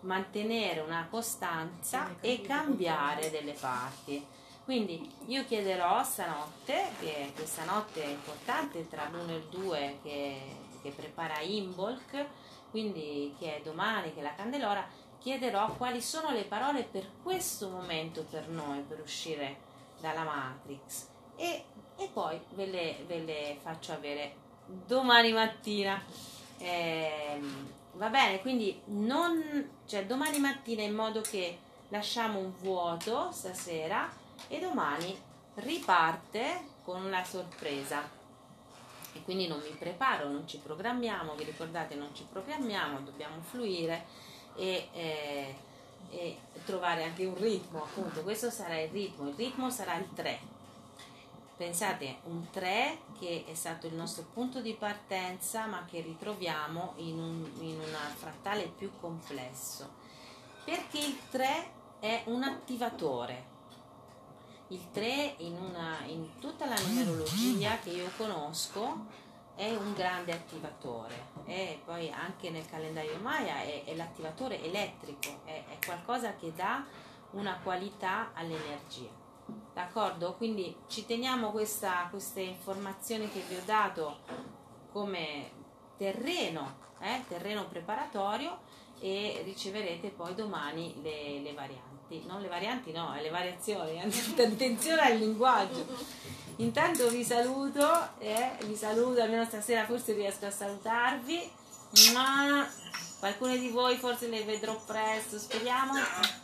mantenere 0.00 0.80
una 0.80 1.06
costanza 1.10 2.14
e 2.20 2.40
cambiare 2.40 3.30
delle 3.30 3.52
parti. 3.52 4.24
Quindi 4.66 5.08
io 5.26 5.44
chiederò 5.44 6.02
stanotte, 6.02 6.88
che 6.98 7.30
questa 7.36 7.62
notte 7.62 8.02
è 8.02 8.08
importante 8.08 8.88
tra 8.88 9.08
l'1 9.08 9.30
e 9.30 9.34
il 9.34 9.44
2 9.48 9.98
che, 10.02 10.40
che 10.82 10.90
prepara 10.90 11.38
Imbolc, 11.38 12.26
quindi 12.72 13.32
che 13.38 13.58
è 13.58 13.62
domani, 13.62 14.12
che 14.12 14.18
è 14.18 14.22
la 14.24 14.34
Candelora, 14.34 14.84
chiederò 15.20 15.72
quali 15.76 16.02
sono 16.02 16.32
le 16.32 16.42
parole 16.42 16.82
per 16.82 17.06
questo 17.22 17.68
momento 17.68 18.24
per 18.28 18.48
noi, 18.48 18.80
per 18.80 19.00
uscire 19.00 19.58
dalla 20.00 20.24
Matrix 20.24 21.06
e, 21.36 21.64
e 21.96 22.08
poi 22.12 22.40
ve 22.54 22.66
le, 22.66 23.04
ve 23.06 23.20
le, 23.20 23.58
faccio 23.62 23.92
avere 23.92 24.34
domani 24.66 25.30
mattina. 25.30 26.02
Eh, 26.58 27.40
va 27.92 28.08
bene, 28.08 28.40
quindi 28.40 28.80
non, 28.86 29.70
cioè 29.86 30.06
domani 30.06 30.40
mattina 30.40 30.82
in 30.82 30.92
modo 30.92 31.20
che 31.20 31.56
lasciamo 31.90 32.40
un 32.40 32.52
vuoto 32.58 33.30
stasera 33.30 34.24
e 34.48 34.58
domani 34.60 35.16
riparte 35.54 36.74
con 36.82 37.04
una 37.04 37.24
sorpresa 37.24 38.16
e 39.16 39.22
quindi 39.22 39.46
non 39.46 39.60
mi 39.60 39.74
preparo, 39.76 40.28
non 40.28 40.46
ci 40.46 40.58
programmiamo, 40.58 41.34
vi 41.34 41.44
ricordate 41.44 41.94
non 41.94 42.14
ci 42.14 42.26
programmiamo, 42.30 43.00
dobbiamo 43.00 43.40
fluire 43.40 44.04
e, 44.54 44.88
eh, 44.92 45.54
e 46.10 46.38
trovare 46.64 47.04
anche 47.04 47.24
un 47.24 47.36
ritmo, 47.36 47.82
appunto 47.82 48.22
questo 48.22 48.50
sarà 48.50 48.78
il 48.78 48.90
ritmo, 48.90 49.28
il 49.28 49.34
ritmo 49.34 49.70
sarà 49.70 49.96
il 49.96 50.08
3. 50.14 50.54
Pensate, 51.56 52.18
un 52.24 52.50
3 52.50 52.98
che 53.18 53.44
è 53.46 53.54
stato 53.54 53.86
il 53.86 53.94
nostro 53.94 54.26
punto 54.34 54.60
di 54.60 54.74
partenza 54.74 55.64
ma 55.64 55.86
che 55.86 56.02
ritroviamo 56.02 56.92
in 56.96 57.18
un 57.18 57.50
in 57.60 57.80
una 57.80 58.12
frattale 58.14 58.64
più 58.64 58.90
complesso. 59.00 60.04
Perché 60.64 60.98
il 60.98 61.18
3 61.30 61.70
è 62.00 62.22
un 62.26 62.42
attivatore, 62.42 63.54
il 64.68 64.90
3 64.90 65.34
in, 65.38 65.56
una, 65.56 65.98
in 66.06 66.38
tutta 66.40 66.66
la 66.66 66.74
numerologia 66.74 67.78
che 67.78 67.90
io 67.90 68.10
conosco 68.16 69.06
è 69.54 69.74
un 69.74 69.94
grande 69.94 70.32
attivatore 70.32 71.34
e 71.44 71.80
poi 71.84 72.10
anche 72.10 72.50
nel 72.50 72.66
calendario 72.68 73.18
Maya 73.20 73.60
è, 73.62 73.84
è 73.84 73.94
l'attivatore 73.94 74.62
elettrico, 74.62 75.40
è, 75.44 75.64
è, 75.68 75.84
qualcosa 75.84 76.34
che 76.34 76.52
dà 76.54 76.84
una 77.30 77.58
qualità 77.62 78.32
all'energia. 78.34 79.24
D'accordo? 79.72 80.34
Quindi 80.34 80.76
ci 80.88 81.06
teniamo 81.06 81.52
questa, 81.52 82.08
queste 82.10 82.40
informazioni 82.40 83.30
che 83.30 83.40
vi 83.48 83.54
ho 83.54 83.62
dato 83.64 84.18
come 84.90 85.50
terreno, 85.96 86.78
eh, 87.00 87.22
terreno 87.28 87.66
preparatorio 87.68 88.58
e 88.98 89.42
riceverete 89.44 90.08
poi 90.08 90.34
domani 90.34 91.00
le, 91.02 91.40
le 91.40 91.52
varianti 91.52 91.95
varianti, 92.06 92.22
non 92.26 92.40
le 92.40 92.48
varianti 92.48 92.92
no, 92.92 93.14
le 93.20 93.30
variazioni, 93.30 94.00
attenzione 94.00 95.00
al 95.00 95.16
linguaggio. 95.16 95.86
Intanto 96.56 97.08
vi 97.08 97.22
saluto, 97.22 98.08
eh, 98.18 98.52
vi 98.64 98.76
saluto, 98.76 99.20
almeno 99.20 99.44
stasera 99.44 99.84
forse 99.84 100.12
riesco 100.14 100.46
a 100.46 100.50
salutarvi. 100.50 101.50
Ma 102.12 102.68
qualcuno 103.18 103.56
di 103.56 103.68
voi 103.68 103.96
forse 103.96 104.28
le 104.28 104.42
vedrò 104.44 104.78
presto, 104.84 105.38
speriamo. 105.38 105.92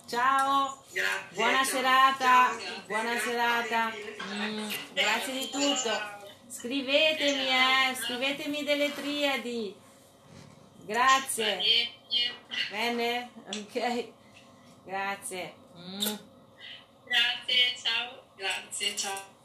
Ciao, 0.07 0.83
grazie, 0.91 1.35
buona 1.35 1.65
serata, 1.65 2.25
ciao, 2.25 2.83
buona 2.87 3.19
serata. 3.19 3.93
Mm, 4.35 4.71
grazie 4.93 5.33
di 5.33 5.51
tutto. 5.51 6.21
Scrivetemi, 6.49 7.47
eh, 7.49 7.95
scrivetemi 7.95 8.65
delle 8.65 8.93
triadi. 8.95 9.75
Grazie. 10.85 11.63
Bene? 12.71 13.31
Ok. 13.55 14.13
Grazie. 14.85 15.55
Mm. 15.77 16.19
Grazie, 17.07 17.77
ciao. 17.77 18.23
Grazie, 18.37 18.97
ciao. 18.97 19.42